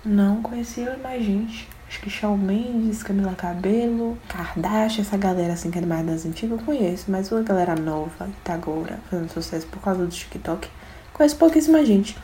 não 0.04 0.42
conhecia 0.42 0.96
mais 1.02 1.22
gente. 1.22 1.68
Acho 1.88 2.00
que 2.00 2.10
Shawn 2.10 2.36
Mendes, 2.36 3.02
Camila 3.02 3.34
Cabelo, 3.34 4.18
Kardashian, 4.28 5.02
essa 5.02 5.16
galera 5.16 5.52
assim 5.52 5.70
que 5.70 5.78
é 5.78 5.86
mais 5.86 6.04
das 6.04 6.26
antigas 6.26 6.58
eu 6.58 6.64
conheço, 6.64 7.10
mas 7.10 7.32
a 7.32 7.40
galera 7.42 7.76
nova 7.76 8.26
que 8.26 8.40
tá 8.42 8.54
agora 8.54 8.98
fazendo 9.08 9.30
sucesso 9.30 9.66
por 9.68 9.80
causa 9.80 10.04
do 10.04 10.10
TikTok, 10.10 10.68
conheço 11.12 11.36
pouquíssima 11.36 11.84
gente. 11.84 12.18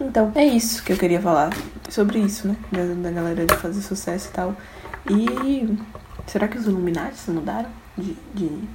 Então, 0.00 0.30
é 0.34 0.44
isso 0.44 0.82
que 0.82 0.92
eu 0.92 0.96
queria 0.96 1.20
falar 1.20 1.50
sobre 1.88 2.18
isso, 2.18 2.48
né? 2.48 2.56
Da, 2.70 3.08
da 3.08 3.10
galera 3.10 3.46
de 3.46 3.56
fazer 3.56 3.80
sucesso 3.80 4.28
e 4.28 4.32
tal. 4.32 4.56
E 5.08 5.78
será 6.26 6.48
que 6.48 6.58
os 6.58 6.66
Illuminati 6.66 7.30
mudaram 7.30 7.70
de, 7.96 8.14
de 8.34 8.50
de 8.56 8.68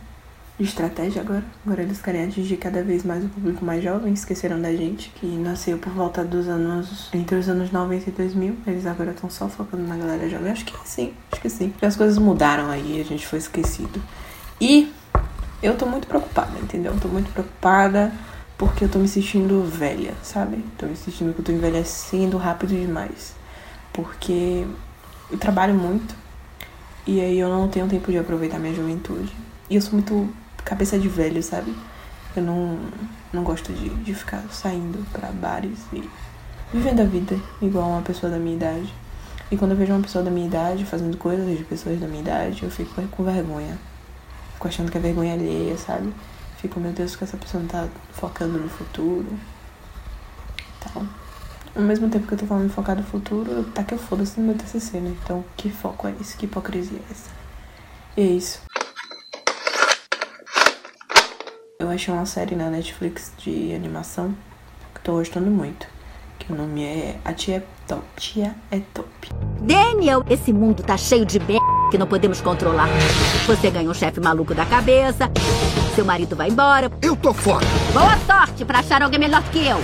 estratégia 0.64 1.22
agora. 1.22 1.44
Agora 1.66 1.82
eles 1.82 2.02
querem 2.02 2.26
atingir 2.26 2.58
cada 2.58 2.84
vez 2.84 3.04
mais 3.04 3.24
o 3.24 3.30
público 3.30 3.64
mais 3.64 3.84
jovem, 3.84 4.14
esqueceram 4.14 4.62
da 4.62 4.74
gente, 4.74 5.10
que 5.16 5.26
nasceu 5.26 5.78
por 5.78 5.92
volta 5.92 6.24
dos 6.24 6.48
anos. 6.48 7.10
entre 7.14 7.36
os 7.36 7.48
anos 7.50 7.72
90 7.72 8.10
e 8.10 8.14
2000. 8.14 8.58
Eles 8.68 8.86
agora 8.86 9.12
estão 9.12 9.30
só 9.30 9.48
focando 9.48 9.84
na 9.88 9.96
galera 9.96 10.30
jovem. 10.30 10.52
Acho 10.52 10.66
que 10.66 10.74
sim, 10.88 11.14
acho 11.32 11.42
que 11.42 11.50
sim. 11.50 11.74
As 11.82 11.96
coisas 11.96 12.18
mudaram 12.18 12.70
aí, 12.70 13.00
a 13.00 13.04
gente 13.04 13.26
foi 13.26 13.40
esquecido. 13.40 14.02
E 14.60 14.92
eu 15.62 15.76
tô 15.78 15.86
muito 15.86 16.08
preocupada, 16.08 16.58
entendeu? 16.60 16.94
Eu 16.94 17.00
tô 17.00 17.08
muito 17.08 17.32
preocupada 17.32 18.12
porque 18.58 18.84
eu 18.84 18.90
tô 18.90 19.00
me 19.00 19.08
sentindo 19.08 19.64
velha, 19.64 20.14
sabe? 20.22 20.64
Tô 20.78 20.86
me 20.86 20.96
sentindo 20.96 21.34
que 21.34 21.40
eu 21.40 21.46
tô 21.46 21.52
envelhecendo 21.52 22.38
rápido 22.38 22.70
demais. 22.70 23.34
Porque 23.92 24.66
eu 25.32 25.38
trabalho 25.38 25.74
muito 25.74 26.16
e 27.06 27.20
aí 27.20 27.40
eu 27.40 27.50
não 27.50 27.68
tenho 27.68 27.88
tempo 27.88 28.12
de 28.12 28.18
aproveitar 28.18 28.60
minha 28.60 28.74
juventude. 28.74 29.34
E 29.70 29.76
eu 29.76 29.82
sou 29.82 29.94
muito 29.94 30.30
cabeça 30.64 30.98
de 30.98 31.08
velho, 31.08 31.42
sabe? 31.42 31.76
Eu 32.36 32.44
não, 32.44 32.80
não 33.34 33.44
gosto 33.44 33.74
de, 33.74 33.90
de 33.90 34.14
ficar 34.14 34.44
saindo 34.52 35.06
para 35.12 35.30
bares 35.30 35.80
e 35.92 36.10
vivendo 36.74 37.02
a 37.02 37.06
vida 37.06 37.38
igual 37.62 37.90
uma 37.90 38.02
pessoa 38.02 38.32
da 38.32 38.38
minha 38.38 38.56
idade. 38.56 38.94
E 39.52 39.58
quando 39.58 39.72
eu 39.72 39.78
vejo 39.78 39.92
uma 39.92 40.02
pessoa 40.02 40.24
da 40.24 40.32
minha 40.32 40.48
idade 40.48 40.86
fazendo 40.86 41.18
coisas 41.18 41.58
de 41.58 41.64
pessoas 41.66 42.00
da 42.00 42.08
minha 42.08 42.22
idade, 42.22 42.64
eu 42.64 42.72
fico 42.72 43.02
com 43.08 43.24
vergonha. 43.24 43.78
Fico 44.54 44.68
achando 44.68 44.90
que 44.90 44.98
é 44.98 45.02
vergonha 45.02 45.34
alheia, 45.34 45.78
sabe? 45.78 46.14
Fico, 46.58 46.80
meu 46.80 46.94
Deus, 46.94 47.16
que 47.16 47.24
essa 47.24 47.36
pessoa 47.36 47.62
não 47.62 47.68
tá 47.68 47.88
focando 48.14 48.58
no 48.58 48.70
futuro. 48.70 49.28
Tal. 50.80 51.04
Ao 51.76 51.82
mesmo 51.82 52.10
tempo 52.10 52.28
que 52.28 52.34
eu 52.34 52.38
tô 52.38 52.46
falando 52.46 52.70
de 52.70 52.74
focar 52.74 52.96
no 52.96 53.04
futuro, 53.04 53.64
tá 53.74 53.84
que 53.84 53.94
eu 53.94 53.98
foda-se 53.98 54.40
no 54.40 54.48
meu 54.48 54.56
TCC, 54.56 55.00
né? 55.00 55.16
Então, 55.24 55.44
que 55.58 55.70
foco 55.70 56.08
é 56.08 56.14
esse? 56.22 56.38
Que 56.38 56.46
hipocrisia 56.46 57.00
é 57.00 57.12
essa? 57.12 57.30
E 58.16 58.22
é 58.22 58.26
isso. 58.26 58.62
Eu 61.92 61.96
achei 61.96 62.14
uma 62.14 62.26
série 62.26 62.56
na 62.56 62.70
Netflix 62.70 63.34
de 63.38 63.76
animação 63.76 64.34
que 64.96 65.02
tô 65.02 65.12
gostando 65.12 65.52
muito. 65.52 65.86
Que 66.40 66.54
o 66.54 66.56
nome 66.56 66.86
é 66.86 67.18
A 67.26 67.34
Tia 67.34 67.58
é 67.58 67.64
Top. 67.86 68.02
Tia 68.16 68.56
é 68.72 68.80
Top. 68.94 69.10
Daniel, 69.60 70.24
esse 70.30 70.54
mundo 70.54 70.84
tá 70.84 70.96
cheio 70.96 71.26
de 71.26 71.38
b 71.38 71.58
que 71.92 71.98
não 71.98 72.08
podemos 72.08 72.40
controlar. 72.40 72.88
Você 73.46 73.70
ganha 73.70 73.90
um 73.90 73.94
chefe 73.94 74.22
maluco 74.22 74.56
da 74.56 74.66
cabeça, 74.66 75.30
seu 75.94 76.06
marido 76.06 76.34
vai 76.34 76.48
embora. 76.48 76.90
Eu 77.02 77.14
tô 77.14 77.34
fora. 77.34 77.66
Boa 77.92 78.18
sorte 78.20 78.64
pra 78.64 78.80
achar 78.80 79.02
alguém 79.02 79.20
melhor 79.20 79.44
que 79.52 79.68
eu. 79.68 79.76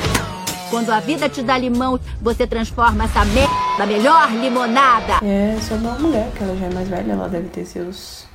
Quando 0.70 0.92
a 0.92 1.02
vida 1.02 1.28
te 1.28 1.44
dá 1.44 1.58
limão, 1.58 2.00
você 2.22 2.48
transforma 2.48 3.04
essa 3.04 3.26
merda 3.26 3.54
na 3.78 3.86
melhor 3.86 4.32
limonada. 4.32 5.16
É 5.26 5.60
sobre 5.60 5.86
uma 5.86 6.00
mulher, 6.00 6.32
que 6.32 6.42
ela 6.42 6.56
já 6.56 6.68
é 6.68 6.74
mais 6.74 6.88
velha, 6.88 7.12
ela 7.12 7.28
deve 7.28 7.50
ter 7.50 7.66
seus 7.66 8.26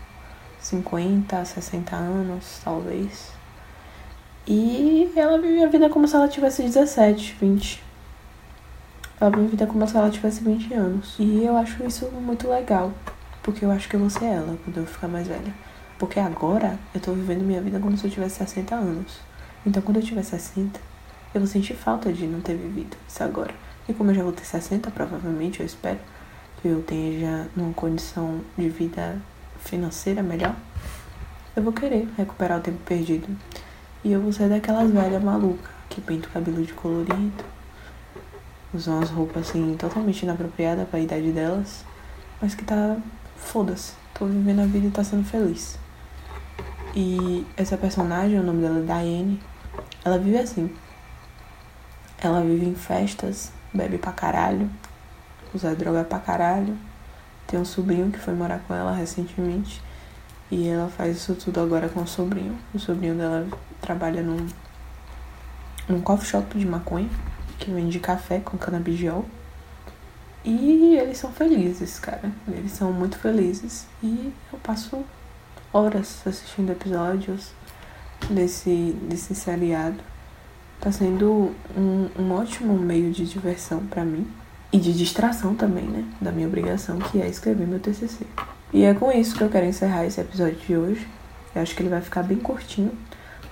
50, 0.60 1.42
60 1.42 1.96
anos, 1.96 2.60
talvez. 2.62 3.32
E 4.46 5.12
ela 5.14 5.38
vive 5.38 5.62
a 5.62 5.68
vida 5.68 5.88
como 5.88 6.08
se 6.08 6.16
ela 6.16 6.28
tivesse 6.28 6.62
17, 6.62 7.36
20. 7.40 7.82
Ela 9.20 9.30
vive 9.30 9.44
a 9.44 9.50
vida 9.50 9.66
como 9.66 9.86
se 9.86 9.96
ela 9.96 10.10
tivesse 10.10 10.42
20 10.42 10.74
anos. 10.74 11.14
E 11.18 11.44
eu 11.44 11.56
acho 11.56 11.84
isso 11.84 12.06
muito 12.10 12.48
legal. 12.48 12.92
Porque 13.42 13.64
eu 13.64 13.70
acho 13.70 13.88
que 13.88 13.96
eu 13.96 14.00
vou 14.00 14.10
ser 14.10 14.26
ela 14.26 14.58
quando 14.64 14.78
eu 14.78 14.86
ficar 14.86 15.08
mais 15.08 15.26
velha. 15.28 15.54
Porque 15.98 16.18
agora 16.18 16.78
eu 16.94 17.00
tô 17.00 17.12
vivendo 17.12 17.42
minha 17.42 17.60
vida 17.60 17.78
como 17.78 17.96
se 17.96 18.04
eu 18.04 18.10
tivesse 18.10 18.36
60 18.38 18.74
anos. 18.74 19.20
Então 19.64 19.80
quando 19.82 19.98
eu 19.98 20.02
tiver 20.02 20.22
60, 20.22 20.80
eu 21.34 21.40
vou 21.40 21.48
sentir 21.48 21.74
falta 21.74 22.12
de 22.12 22.26
não 22.26 22.40
ter 22.40 22.56
vivido 22.56 22.96
isso 23.08 23.22
agora. 23.22 23.54
E 23.88 23.92
como 23.92 24.10
eu 24.10 24.14
já 24.14 24.22
vou 24.22 24.32
ter 24.32 24.44
60, 24.44 24.90
provavelmente, 24.90 25.60
eu 25.60 25.66
espero 25.66 25.98
que 26.60 26.68
eu 26.68 26.82
tenha 26.82 27.20
já 27.20 27.46
numa 27.56 27.72
condição 27.72 28.40
de 28.56 28.68
vida 28.68 29.20
financeira 29.58 30.22
melhor, 30.22 30.54
eu 31.54 31.62
vou 31.62 31.72
querer 31.72 32.08
recuperar 32.16 32.58
o 32.58 32.62
tempo 32.62 32.78
perdido. 32.84 33.28
E 34.04 34.12
eu 34.12 34.20
vou 34.20 34.32
ser 34.32 34.48
daquelas 34.48 34.90
velhas 34.90 35.22
malucas 35.22 35.70
que 35.88 36.00
pinta 36.00 36.26
o 36.26 36.32
cabelo 36.32 36.64
de 36.64 36.72
colorido, 36.72 37.44
usam 38.74 39.00
as 39.00 39.10
roupas 39.10 39.48
assim 39.48 39.76
totalmente 39.78 40.22
inapropriadas 40.22 40.88
para 40.88 40.98
a 40.98 41.02
idade 41.02 41.30
delas, 41.30 41.84
mas 42.40 42.54
que 42.54 42.64
tá 42.64 42.96
foda-se, 43.36 43.92
tô 44.14 44.26
vivendo 44.26 44.60
a 44.60 44.66
vida 44.66 44.86
e 44.86 44.90
tá 44.90 45.04
sendo 45.04 45.24
feliz. 45.24 45.78
E 46.94 47.46
essa 47.56 47.76
personagem, 47.76 48.38
o 48.38 48.42
nome 48.42 48.60
dela 48.62 48.80
é 48.80 48.82
Diane, 48.82 49.40
ela 50.04 50.18
vive 50.18 50.38
assim. 50.38 50.70
Ela 52.18 52.40
vive 52.40 52.66
em 52.66 52.74
festas, 52.74 53.52
bebe 53.72 53.98
pra 53.98 54.12
caralho, 54.12 54.70
usa 55.54 55.74
droga 55.74 56.04
pra 56.04 56.18
caralho. 56.18 56.76
Tem 57.46 57.58
um 57.58 57.64
sobrinho 57.64 58.10
que 58.10 58.18
foi 58.18 58.34
morar 58.34 58.60
com 58.60 58.74
ela 58.74 58.94
recentemente 58.94 59.82
e 60.50 60.68
ela 60.68 60.88
faz 60.88 61.16
isso 61.16 61.34
tudo 61.34 61.60
agora 61.60 61.88
com 61.88 62.00
o 62.00 62.06
sobrinho. 62.06 62.58
O 62.74 62.78
sobrinho 62.78 63.14
dela 63.14 63.46
trabalha 63.82 64.22
num, 64.22 64.46
num 65.88 66.00
coffee 66.00 66.26
shop 66.26 66.58
de 66.58 66.64
maconha, 66.64 67.10
que 67.58 67.70
vende 67.70 68.00
café 68.00 68.40
com 68.40 68.56
canabidiol. 68.56 69.26
E 70.44 70.96
eles 70.96 71.18
são 71.18 71.30
felizes, 71.30 71.98
cara. 71.98 72.32
Eles 72.48 72.72
são 72.72 72.92
muito 72.92 73.18
felizes. 73.18 73.86
E 74.02 74.32
eu 74.52 74.58
passo 74.58 75.04
horas 75.72 76.22
assistindo 76.26 76.72
episódios 76.72 77.52
desse, 78.30 78.96
desse 79.02 79.34
seriado. 79.34 79.98
Tá 80.80 80.90
sendo 80.90 81.54
um, 81.76 82.08
um 82.18 82.32
ótimo 82.32 82.76
meio 82.76 83.12
de 83.12 83.24
diversão 83.26 83.86
para 83.86 84.04
mim. 84.04 84.26
E 84.72 84.78
de 84.78 84.92
distração 84.92 85.54
também, 85.54 85.84
né? 85.84 86.04
Da 86.20 86.32
minha 86.32 86.48
obrigação, 86.48 86.98
que 86.98 87.20
é 87.20 87.28
escrever 87.28 87.66
meu 87.66 87.78
TCC. 87.78 88.26
E 88.72 88.84
é 88.84 88.94
com 88.94 89.12
isso 89.12 89.36
que 89.36 89.44
eu 89.44 89.50
quero 89.50 89.66
encerrar 89.66 90.06
esse 90.06 90.20
episódio 90.20 90.56
de 90.56 90.76
hoje. 90.76 91.06
Eu 91.54 91.60
acho 91.60 91.76
que 91.76 91.82
ele 91.82 91.90
vai 91.90 92.00
ficar 92.00 92.22
bem 92.22 92.38
curtinho. 92.38 92.90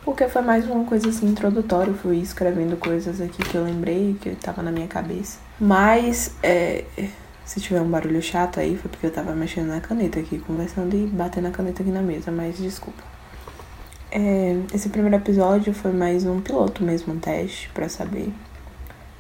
Porque 0.04 0.26
foi 0.28 0.42
mais 0.42 0.68
uma 0.68 0.84
coisa 0.84 1.08
assim 1.08 1.26
introdutória. 1.26 1.90
Eu 1.90 1.96
fui 1.96 2.18
escrevendo 2.18 2.76
coisas 2.76 3.20
aqui 3.20 3.42
que 3.42 3.54
eu 3.54 3.64
lembrei, 3.64 4.16
que 4.20 4.30
tava 4.36 4.62
na 4.62 4.72
minha 4.72 4.88
cabeça. 4.88 5.38
Mas, 5.60 6.34
é, 6.42 6.84
se 7.44 7.60
tiver 7.60 7.80
um 7.80 7.90
barulho 7.90 8.22
chato 8.22 8.60
aí, 8.60 8.76
foi 8.76 8.90
porque 8.90 9.06
eu 9.06 9.10
tava 9.10 9.34
mexendo 9.34 9.68
na 9.68 9.80
caneta 9.80 10.20
aqui, 10.20 10.38
conversando 10.38 10.94
e 10.94 11.06
batendo 11.06 11.48
a 11.48 11.50
caneta 11.50 11.82
aqui 11.82 11.90
na 11.90 12.02
mesa, 12.02 12.30
mas 12.30 12.56
desculpa. 12.56 13.02
É, 14.10 14.56
esse 14.74 14.88
primeiro 14.88 15.16
episódio 15.16 15.72
foi 15.74 15.92
mais 15.92 16.24
um 16.24 16.40
piloto 16.40 16.82
mesmo, 16.82 17.12
um 17.12 17.18
teste, 17.18 17.68
para 17.74 17.88
saber 17.88 18.32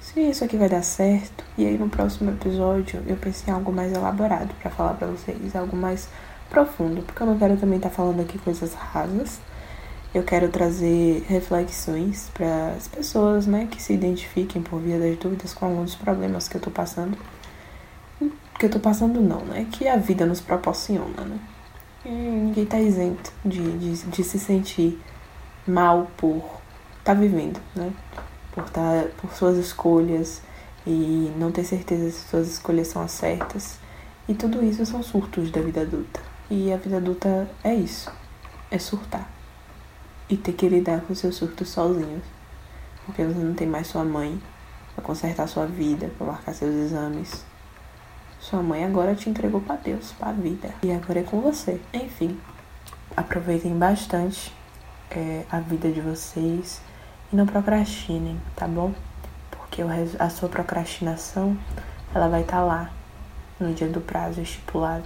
se 0.00 0.20
isso 0.20 0.44
aqui 0.44 0.56
vai 0.56 0.68
dar 0.68 0.82
certo. 0.82 1.44
E 1.56 1.64
aí 1.66 1.78
no 1.78 1.88
próximo 1.88 2.30
episódio 2.30 3.02
eu 3.06 3.16
pensei 3.16 3.52
em 3.52 3.56
algo 3.56 3.72
mais 3.72 3.92
elaborado 3.92 4.52
para 4.60 4.70
falar 4.70 4.94
para 4.94 5.06
vocês, 5.06 5.54
algo 5.54 5.76
mais 5.76 6.08
profundo, 6.48 7.02
porque 7.02 7.22
eu 7.22 7.26
não 7.26 7.38
quero 7.38 7.56
também 7.56 7.76
estar 7.76 7.90
tá 7.90 7.94
falando 7.94 8.20
aqui 8.20 8.38
coisas 8.38 8.74
rasas. 8.74 9.40
Eu 10.12 10.24
quero 10.24 10.48
trazer 10.48 11.24
reflexões 11.28 12.32
para 12.34 12.74
as 12.76 12.88
pessoas, 12.88 13.46
né, 13.46 13.68
que 13.70 13.80
se 13.80 13.92
identifiquem 13.92 14.60
por 14.60 14.80
via 14.80 14.98
das 14.98 15.16
dúvidas 15.16 15.54
com 15.54 15.66
alguns 15.66 15.94
problemas 15.94 16.48
que 16.48 16.56
eu 16.56 16.60
tô 16.60 16.68
passando. 16.68 17.16
Que 18.58 18.66
eu 18.66 18.70
tô 18.70 18.80
passando 18.80 19.20
não, 19.20 19.44
né? 19.44 19.68
Que 19.70 19.86
a 19.86 19.96
vida 19.96 20.26
nos 20.26 20.40
proporciona, 20.40 21.22
né? 21.22 21.38
E 22.04 22.08
ninguém 22.08 22.66
tá 22.66 22.80
isento 22.80 23.32
de, 23.44 23.62
de, 23.78 24.06
de 24.06 24.24
se 24.24 24.38
sentir 24.38 25.00
mal 25.66 26.10
por 26.16 26.38
estar 26.98 27.14
tá 27.14 27.14
vivendo, 27.14 27.60
né? 27.76 27.92
Por, 28.52 28.68
tá, 28.68 29.04
por 29.16 29.32
suas 29.32 29.56
escolhas 29.56 30.42
e 30.84 31.32
não 31.38 31.52
ter 31.52 31.62
certeza 31.62 32.10
se 32.10 32.28
suas 32.28 32.48
escolhas 32.48 32.88
são 32.88 33.00
as 33.00 33.12
certas. 33.12 33.78
E 34.28 34.34
tudo 34.34 34.62
isso 34.64 34.84
são 34.84 35.04
surtos 35.04 35.52
da 35.52 35.62
vida 35.62 35.82
adulta. 35.82 36.20
E 36.50 36.72
a 36.72 36.76
vida 36.76 36.96
adulta 36.96 37.48
é 37.62 37.72
isso, 37.72 38.12
é 38.72 38.78
surtar 38.78 39.39
e 40.30 40.36
ter 40.36 40.52
que 40.52 40.68
lidar 40.68 41.00
com 41.00 41.14
seus 41.14 41.34
surtos 41.34 41.68
sozinhos. 41.68 42.22
Porque 43.04 43.24
você 43.24 43.38
não 43.38 43.54
tem 43.54 43.66
mais 43.66 43.88
sua 43.88 44.04
mãe 44.04 44.40
para 44.94 45.04
consertar 45.04 45.48
sua 45.48 45.66
vida, 45.66 46.10
para 46.16 46.28
marcar 46.28 46.54
seus 46.54 46.74
exames. 46.74 47.44
Sua 48.38 48.62
mãe 48.62 48.84
agora 48.84 49.14
te 49.14 49.28
entregou 49.28 49.60
para 49.60 49.76
Deus, 49.76 50.12
para 50.12 50.30
a 50.30 50.32
vida. 50.32 50.70
E 50.82 50.92
agora 50.92 51.20
é 51.20 51.22
com 51.24 51.40
você. 51.40 51.80
Enfim, 51.92 52.38
aproveitem 53.16 53.76
bastante 53.76 54.54
é, 55.10 55.44
a 55.50 55.58
vida 55.58 55.90
de 55.90 56.00
vocês 56.00 56.80
e 57.32 57.36
não 57.36 57.46
procrastinem, 57.46 58.40
tá 58.54 58.68
bom? 58.68 58.94
Porque 59.50 59.82
a 60.18 60.30
sua 60.30 60.48
procrastinação 60.48 61.58
ela 62.14 62.28
vai 62.28 62.42
estar 62.42 62.58
tá 62.58 62.64
lá 62.64 62.90
no 63.58 63.74
dia 63.74 63.88
do 63.88 64.00
prazo 64.00 64.40
estipulado, 64.40 65.04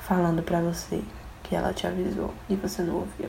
falando 0.00 0.42
para 0.42 0.60
você 0.60 1.02
que 1.42 1.56
ela 1.56 1.72
te 1.72 1.86
avisou 1.86 2.32
e 2.48 2.54
você 2.54 2.82
não 2.82 2.96
ouviu. 2.96 3.28